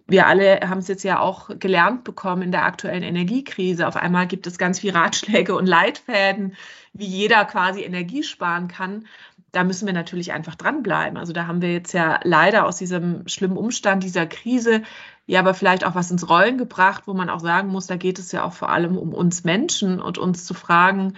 Wir 0.08 0.26
alle 0.26 0.60
haben 0.68 0.78
es 0.78 0.88
jetzt 0.88 1.04
ja 1.04 1.20
auch 1.20 1.50
gelernt 1.58 2.02
bekommen 2.02 2.42
in 2.42 2.50
der 2.50 2.64
aktuellen 2.64 3.04
Energiekrise. 3.04 3.86
Auf 3.86 3.96
einmal 3.96 4.26
gibt 4.26 4.48
es 4.48 4.58
ganz 4.58 4.80
viele 4.80 4.94
Ratschläge 4.96 5.54
und 5.54 5.66
Leitfäden, 5.66 6.56
wie 6.92 7.06
jeder 7.06 7.44
quasi 7.44 7.82
Energie 7.82 8.24
sparen 8.24 8.66
kann. 8.66 9.06
Da 9.54 9.64
müssen 9.64 9.86
wir 9.86 9.94
natürlich 9.94 10.32
einfach 10.32 10.54
dranbleiben. 10.54 11.16
Also 11.16 11.32
da 11.32 11.46
haben 11.46 11.62
wir 11.62 11.72
jetzt 11.72 11.92
ja 11.92 12.20
leider 12.24 12.66
aus 12.66 12.76
diesem 12.76 13.26
schlimmen 13.28 13.56
Umstand 13.56 14.02
dieser 14.02 14.26
Krise 14.26 14.82
ja, 15.26 15.40
aber 15.40 15.54
vielleicht 15.54 15.86
auch 15.86 15.94
was 15.94 16.10
ins 16.10 16.28
Rollen 16.28 16.58
gebracht, 16.58 17.04
wo 17.06 17.14
man 17.14 17.30
auch 17.30 17.40
sagen 17.40 17.68
muss, 17.68 17.86
da 17.86 17.96
geht 17.96 18.18
es 18.18 18.32
ja 18.32 18.44
auch 18.44 18.52
vor 18.52 18.68
allem 18.68 18.98
um 18.98 19.14
uns 19.14 19.44
Menschen 19.44 20.00
und 20.00 20.18
uns 20.18 20.44
zu 20.44 20.52
fragen, 20.54 21.14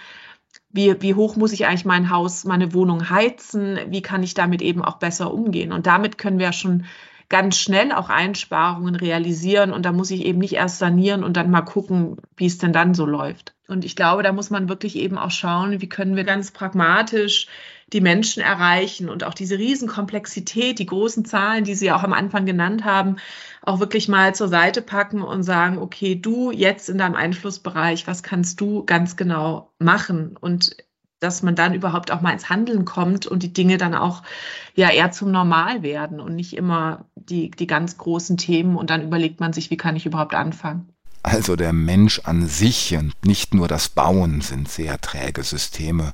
wie, 0.70 1.00
wie 1.02 1.14
hoch 1.14 1.36
muss 1.36 1.52
ich 1.52 1.66
eigentlich 1.66 1.84
mein 1.84 2.10
Haus, 2.10 2.44
meine 2.44 2.72
Wohnung 2.72 3.10
heizen? 3.10 3.78
Wie 3.88 4.02
kann 4.02 4.22
ich 4.22 4.34
damit 4.34 4.62
eben 4.62 4.84
auch 4.84 4.98
besser 4.98 5.32
umgehen? 5.32 5.72
Und 5.72 5.86
damit 5.86 6.18
können 6.18 6.38
wir 6.38 6.52
schon 6.52 6.84
ganz 7.28 7.56
schnell 7.56 7.92
auch 7.92 8.08
Einsparungen 8.08 8.94
realisieren. 8.94 9.72
Und 9.72 9.84
da 9.84 9.92
muss 9.92 10.10
ich 10.10 10.24
eben 10.24 10.38
nicht 10.38 10.54
erst 10.54 10.78
sanieren 10.78 11.24
und 11.24 11.36
dann 11.36 11.50
mal 11.50 11.62
gucken, 11.62 12.18
wie 12.36 12.46
es 12.46 12.58
denn 12.58 12.72
dann 12.72 12.94
so 12.94 13.06
läuft. 13.06 13.54
Und 13.68 13.84
ich 13.84 13.96
glaube, 13.96 14.22
da 14.22 14.32
muss 14.32 14.50
man 14.50 14.68
wirklich 14.68 14.96
eben 14.96 15.18
auch 15.18 15.30
schauen, 15.32 15.80
wie 15.80 15.88
können 15.88 16.14
wir 16.14 16.24
ganz 16.24 16.52
pragmatisch 16.52 17.48
die 17.92 18.00
Menschen 18.00 18.42
erreichen 18.42 19.08
und 19.08 19.22
auch 19.22 19.34
diese 19.34 19.58
Riesenkomplexität, 19.58 20.78
die 20.78 20.86
großen 20.86 21.24
Zahlen, 21.24 21.64
die 21.64 21.74
Sie 21.74 21.92
auch 21.92 22.02
am 22.02 22.12
Anfang 22.12 22.44
genannt 22.44 22.84
haben, 22.84 23.16
auch 23.62 23.78
wirklich 23.78 24.08
mal 24.08 24.34
zur 24.34 24.48
Seite 24.48 24.82
packen 24.82 25.22
und 25.22 25.44
sagen, 25.44 25.78
okay, 25.78 26.16
du 26.16 26.50
jetzt 26.50 26.88
in 26.88 26.98
deinem 26.98 27.14
Einflussbereich, 27.14 28.06
was 28.06 28.24
kannst 28.24 28.60
du 28.60 28.84
ganz 28.84 29.16
genau 29.16 29.70
machen? 29.78 30.36
Und 30.36 30.76
dass 31.20 31.42
man 31.42 31.54
dann 31.54 31.74
überhaupt 31.74 32.10
auch 32.10 32.20
mal 32.20 32.32
ins 32.32 32.50
Handeln 32.50 32.84
kommt 32.84 33.26
und 33.26 33.42
die 33.42 33.52
Dinge 33.52 33.78
dann 33.78 33.94
auch 33.94 34.22
ja 34.74 34.90
eher 34.90 35.12
zum 35.12 35.30
Normal 35.30 35.82
werden 35.82 36.20
und 36.20 36.34
nicht 36.34 36.56
immer 36.56 37.06
die, 37.14 37.50
die 37.50 37.66
ganz 37.66 37.96
großen 37.96 38.36
Themen 38.36 38.76
und 38.76 38.90
dann 38.90 39.02
überlegt 39.02 39.40
man 39.40 39.52
sich, 39.52 39.70
wie 39.70 39.76
kann 39.76 39.96
ich 39.96 40.06
überhaupt 40.06 40.34
anfangen. 40.34 40.88
Also 41.22 41.56
der 41.56 41.72
Mensch 41.72 42.20
an 42.24 42.46
sich 42.46 42.94
und 42.96 43.12
nicht 43.24 43.54
nur 43.54 43.66
das 43.66 43.88
Bauen 43.88 44.42
sind 44.42 44.68
sehr 44.68 45.00
träge 45.00 45.42
Systeme 45.42 46.12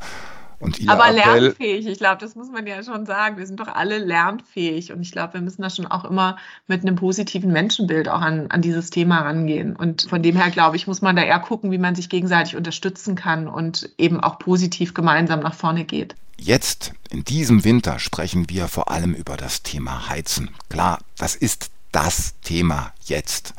aber 0.87 1.09
Appell, 1.09 1.40
lernfähig, 1.42 1.87
ich 1.87 1.98
glaube, 1.98 2.18
das 2.18 2.35
muss 2.35 2.51
man 2.51 2.66
ja 2.66 2.83
schon 2.83 3.07
sagen. 3.07 3.37
Wir 3.37 3.46
sind 3.46 3.59
doch 3.59 3.68
alle 3.68 3.98
lernfähig 3.98 4.92
und 4.92 5.01
ich 5.03 5.11
glaube, 5.11 5.35
wir 5.35 5.40
müssen 5.40 5.62
da 5.62 5.70
schon 5.70 5.87
auch 5.87 6.05
immer 6.05 6.37
mit 6.66 6.83
einem 6.83 6.96
positiven 6.96 7.53
Menschenbild 7.53 8.09
auch 8.09 8.20
an, 8.20 8.46
an 8.51 8.62
dieses 8.62 8.90
Thema 8.90 9.22
rangehen. 9.22 9.75
Und 9.75 10.07
von 10.09 10.22
dem 10.22 10.37
her, 10.37 10.51
glaube 10.51 10.77
ich, 10.77 10.87
muss 10.87 11.03
man 11.03 11.16
da 11.16 11.22
eher 11.22 11.40
gucken, 11.40 11.70
wie 11.70 11.79
man 11.79 11.94
sich 11.94 12.09
gegenseitig 12.09 12.57
unterstützen 12.57 13.16
kann 13.16 13.48
und 13.48 13.90
eben 13.98 14.20
auch 14.20 14.38
positiv 14.38 14.94
gemeinsam 14.94 15.40
nach 15.40 15.55
vorne 15.55 15.85
geht. 15.85 16.14
Jetzt, 16.38 16.92
in 17.11 17.25
diesem 17.25 17.64
Winter, 17.64 17.98
sprechen 17.98 18.48
wir 18.48 18.68
vor 18.68 18.90
allem 18.90 19.14
über 19.14 19.37
das 19.37 19.62
Thema 19.62 20.09
Heizen. 20.09 20.51
Klar, 20.68 20.98
das 21.18 21.35
ist 21.37 21.70
das 21.92 22.35
Thema 22.40 22.92
jetzt. 23.05 23.55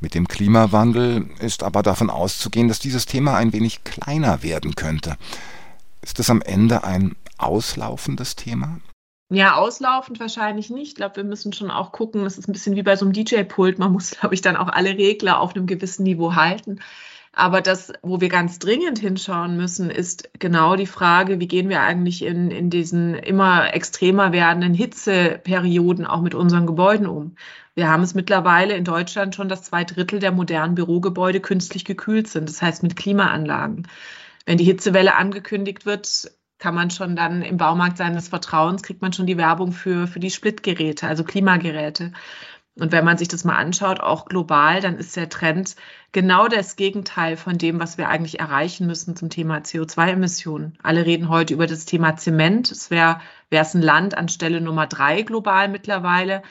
Mit 0.00 0.14
dem 0.14 0.28
Klimawandel 0.28 1.28
ist 1.40 1.62
aber 1.62 1.82
davon 1.82 2.10
auszugehen, 2.10 2.68
dass 2.68 2.78
dieses 2.78 3.06
Thema 3.06 3.36
ein 3.36 3.52
wenig 3.52 3.82
kleiner 3.84 4.42
werden 4.42 4.74
könnte 4.74 5.16
ist 6.06 6.20
es 6.20 6.30
am 6.30 6.40
Ende 6.40 6.84
ein 6.84 7.16
auslaufendes 7.36 8.36
Thema? 8.36 8.78
Ja, 9.28 9.56
auslaufend 9.56 10.20
wahrscheinlich 10.20 10.70
nicht. 10.70 10.90
Ich 10.90 10.94
glaube, 10.94 11.16
wir 11.16 11.24
müssen 11.24 11.52
schon 11.52 11.68
auch 11.68 11.90
gucken, 11.90 12.22
das 12.22 12.38
ist 12.38 12.48
ein 12.48 12.52
bisschen 12.52 12.76
wie 12.76 12.84
bei 12.84 12.94
so 12.94 13.04
einem 13.04 13.12
DJ-Pult. 13.12 13.80
Man 13.80 13.92
muss, 13.92 14.10
glaube 14.20 14.34
ich, 14.36 14.40
dann 14.40 14.56
auch 14.56 14.68
alle 14.68 14.90
Regler 14.90 15.40
auf 15.40 15.56
einem 15.56 15.66
gewissen 15.66 16.04
Niveau 16.04 16.36
halten. 16.36 16.78
Aber 17.32 17.60
das, 17.60 17.92
wo 18.02 18.20
wir 18.20 18.28
ganz 18.28 18.60
dringend 18.60 19.00
hinschauen 19.00 19.56
müssen, 19.56 19.90
ist 19.90 20.30
genau 20.38 20.76
die 20.76 20.86
Frage, 20.86 21.40
wie 21.40 21.48
gehen 21.48 21.68
wir 21.68 21.82
eigentlich 21.82 22.22
in, 22.22 22.50
in 22.52 22.70
diesen 22.70 23.14
immer 23.14 23.74
extremer 23.74 24.32
werdenden 24.32 24.74
Hitzeperioden 24.74 26.06
auch 26.06 26.22
mit 26.22 26.34
unseren 26.34 26.66
Gebäuden 26.66 27.06
um. 27.06 27.34
Wir 27.74 27.90
haben 27.90 28.04
es 28.04 28.14
mittlerweile 28.14 28.74
in 28.74 28.84
Deutschland 28.84 29.34
schon, 29.34 29.48
dass 29.50 29.64
zwei 29.64 29.84
Drittel 29.84 30.20
der 30.20 30.32
modernen 30.32 30.76
Bürogebäude 30.76 31.40
künstlich 31.40 31.84
gekühlt 31.84 32.28
sind, 32.28 32.48
das 32.48 32.62
heißt 32.62 32.82
mit 32.84 32.96
Klimaanlagen. 32.96 33.86
Wenn 34.46 34.58
die 34.58 34.64
Hitzewelle 34.64 35.16
angekündigt 35.16 35.84
wird, 35.84 36.30
kann 36.58 36.74
man 36.74 36.90
schon 36.90 37.16
dann 37.16 37.42
im 37.42 37.58
Baumarkt 37.58 37.98
seines 37.98 38.28
Vertrauens, 38.28 38.82
kriegt 38.82 39.02
man 39.02 39.12
schon 39.12 39.26
die 39.26 39.36
Werbung 39.36 39.72
für, 39.72 40.06
für 40.06 40.20
die 40.20 40.30
Splitgeräte, 40.30 41.06
also 41.06 41.24
Klimageräte. 41.24 42.12
Und 42.78 42.92
wenn 42.92 43.04
man 43.04 43.16
sich 43.16 43.28
das 43.28 43.44
mal 43.44 43.56
anschaut, 43.56 44.00
auch 44.00 44.26
global, 44.26 44.80
dann 44.82 44.98
ist 44.98 45.16
der 45.16 45.30
Trend 45.30 45.76
genau 46.12 46.46
das 46.46 46.76
Gegenteil 46.76 47.36
von 47.36 47.56
dem, 47.56 47.80
was 47.80 47.96
wir 47.96 48.08
eigentlich 48.08 48.38
erreichen 48.38 48.86
müssen 48.86 49.16
zum 49.16 49.30
Thema 49.30 49.58
CO2-Emissionen. 49.58 50.78
Alle 50.82 51.06
reden 51.06 51.30
heute 51.30 51.54
über 51.54 51.66
das 51.66 51.86
Thema 51.86 52.16
Zement. 52.16 52.70
Es 52.70 52.90
wäre 52.90 53.20
es 53.50 53.74
ein 53.74 53.82
Land 53.82 54.16
an 54.16 54.28
Stelle 54.28 54.60
Nummer 54.60 54.86
drei 54.86 55.22
global 55.22 55.68
mittlerweile. 55.68 56.42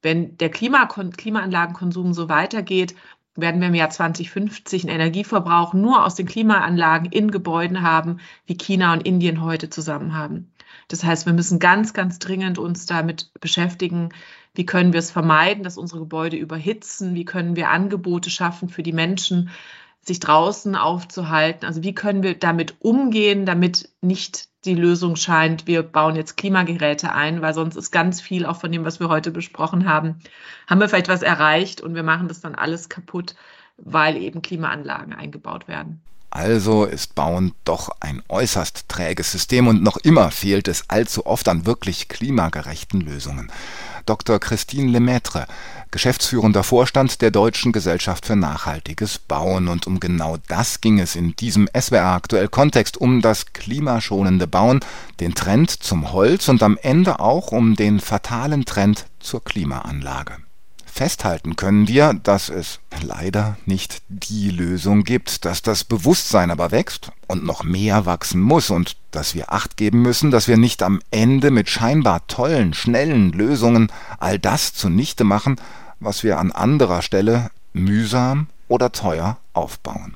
Wenn 0.00 0.38
der 0.38 0.50
Klima 0.50 0.86
Klimaanlagenkonsum 0.86 2.14
so 2.14 2.28
weitergeht, 2.30 2.94
werden 3.36 3.60
wir 3.60 3.68
im 3.68 3.74
Jahr 3.74 3.90
2050 3.90 4.84
einen 4.84 4.94
Energieverbrauch 4.94 5.74
nur 5.74 6.04
aus 6.04 6.14
den 6.14 6.26
Klimaanlagen 6.26 7.10
in 7.10 7.30
Gebäuden 7.30 7.82
haben, 7.82 8.18
wie 8.46 8.56
China 8.56 8.92
und 8.92 9.06
Indien 9.06 9.42
heute 9.42 9.70
zusammen 9.70 10.14
haben. 10.14 10.52
Das 10.88 11.04
heißt, 11.04 11.26
wir 11.26 11.32
müssen 11.32 11.58
ganz, 11.58 11.92
ganz 11.92 12.18
dringend 12.18 12.58
uns 12.58 12.86
damit 12.86 13.30
beschäftigen, 13.40 14.10
wie 14.54 14.66
können 14.66 14.92
wir 14.92 15.00
es 15.00 15.10
vermeiden, 15.10 15.64
dass 15.64 15.78
unsere 15.78 16.00
Gebäude 16.00 16.36
überhitzen, 16.36 17.14
wie 17.14 17.24
können 17.24 17.56
wir 17.56 17.70
Angebote 17.70 18.30
schaffen 18.30 18.68
für 18.68 18.82
die 18.82 18.92
Menschen, 18.92 19.50
sich 20.00 20.20
draußen 20.20 20.76
aufzuhalten. 20.76 21.66
Also 21.66 21.82
wie 21.82 21.94
können 21.94 22.22
wir 22.22 22.38
damit 22.38 22.76
umgehen, 22.78 23.44
damit 23.44 23.90
nicht 24.00 24.48
die 24.66 24.74
Lösung 24.74 25.16
scheint, 25.16 25.66
wir 25.66 25.82
bauen 25.82 26.16
jetzt 26.16 26.36
Klimageräte 26.36 27.12
ein, 27.12 27.42
weil 27.42 27.54
sonst 27.54 27.76
ist 27.76 27.90
ganz 27.90 28.20
viel 28.20 28.44
auch 28.46 28.60
von 28.60 28.72
dem, 28.72 28.84
was 28.84 29.00
wir 29.00 29.08
heute 29.08 29.30
besprochen 29.30 29.88
haben, 29.88 30.18
haben 30.66 30.80
wir 30.80 30.88
vielleicht 30.88 31.08
was 31.08 31.22
erreicht 31.22 31.80
und 31.80 31.94
wir 31.94 32.02
machen 32.02 32.28
das 32.28 32.40
dann 32.40 32.54
alles 32.54 32.88
kaputt, 32.88 33.34
weil 33.78 34.16
eben 34.16 34.42
Klimaanlagen 34.42 35.12
eingebaut 35.12 35.68
werden. 35.68 36.00
Also 36.36 36.84
ist 36.84 37.14
Bauen 37.14 37.54
doch 37.64 37.88
ein 38.00 38.22
äußerst 38.28 38.90
träges 38.90 39.32
System 39.32 39.68
und 39.68 39.82
noch 39.82 39.96
immer 39.96 40.30
fehlt 40.30 40.68
es 40.68 40.84
allzu 40.90 41.24
oft 41.24 41.48
an 41.48 41.64
wirklich 41.64 42.08
klimagerechten 42.08 43.00
Lösungen. 43.00 43.50
Dr. 44.04 44.38
Christine 44.38 44.90
Lemaitre, 44.90 45.46
geschäftsführender 45.90 46.62
Vorstand 46.62 47.22
der 47.22 47.30
Deutschen 47.30 47.72
Gesellschaft 47.72 48.26
für 48.26 48.36
nachhaltiges 48.36 49.18
Bauen. 49.18 49.68
Und 49.68 49.86
um 49.86 49.98
genau 49.98 50.36
das 50.46 50.82
ging 50.82 51.00
es 51.00 51.16
in 51.16 51.34
diesem 51.36 51.70
SWR 51.74 52.12
aktuell 52.12 52.48
Kontext, 52.48 52.98
um 52.98 53.22
das 53.22 53.54
klimaschonende 53.54 54.46
Bauen, 54.46 54.80
den 55.20 55.34
Trend 55.34 55.70
zum 55.70 56.12
Holz 56.12 56.50
und 56.50 56.62
am 56.62 56.76
Ende 56.82 57.18
auch 57.18 57.50
um 57.50 57.76
den 57.76 57.98
fatalen 57.98 58.66
Trend 58.66 59.06
zur 59.20 59.42
Klimaanlage. 59.42 60.36
Festhalten 60.96 61.56
können 61.56 61.88
wir, 61.88 62.14
dass 62.14 62.48
es 62.48 62.80
leider 63.02 63.58
nicht 63.66 64.00
die 64.08 64.50
Lösung 64.50 65.04
gibt, 65.04 65.44
dass 65.44 65.60
das 65.60 65.84
Bewusstsein 65.84 66.50
aber 66.50 66.70
wächst 66.70 67.12
und 67.26 67.44
noch 67.44 67.64
mehr 67.64 68.06
wachsen 68.06 68.40
muss 68.40 68.70
und 68.70 68.96
dass 69.10 69.34
wir 69.34 69.52
acht 69.52 69.76
geben 69.76 70.00
müssen, 70.00 70.30
dass 70.30 70.48
wir 70.48 70.56
nicht 70.56 70.82
am 70.82 71.00
Ende 71.10 71.50
mit 71.50 71.68
scheinbar 71.68 72.26
tollen, 72.28 72.72
schnellen 72.72 73.32
Lösungen 73.32 73.92
all 74.18 74.38
das 74.38 74.72
zunichte 74.72 75.24
machen, 75.24 75.56
was 76.00 76.24
wir 76.24 76.38
an 76.38 76.50
anderer 76.50 77.02
Stelle 77.02 77.50
mühsam 77.74 78.46
oder 78.68 78.90
teuer 78.90 79.36
aufbauen. 79.52 80.14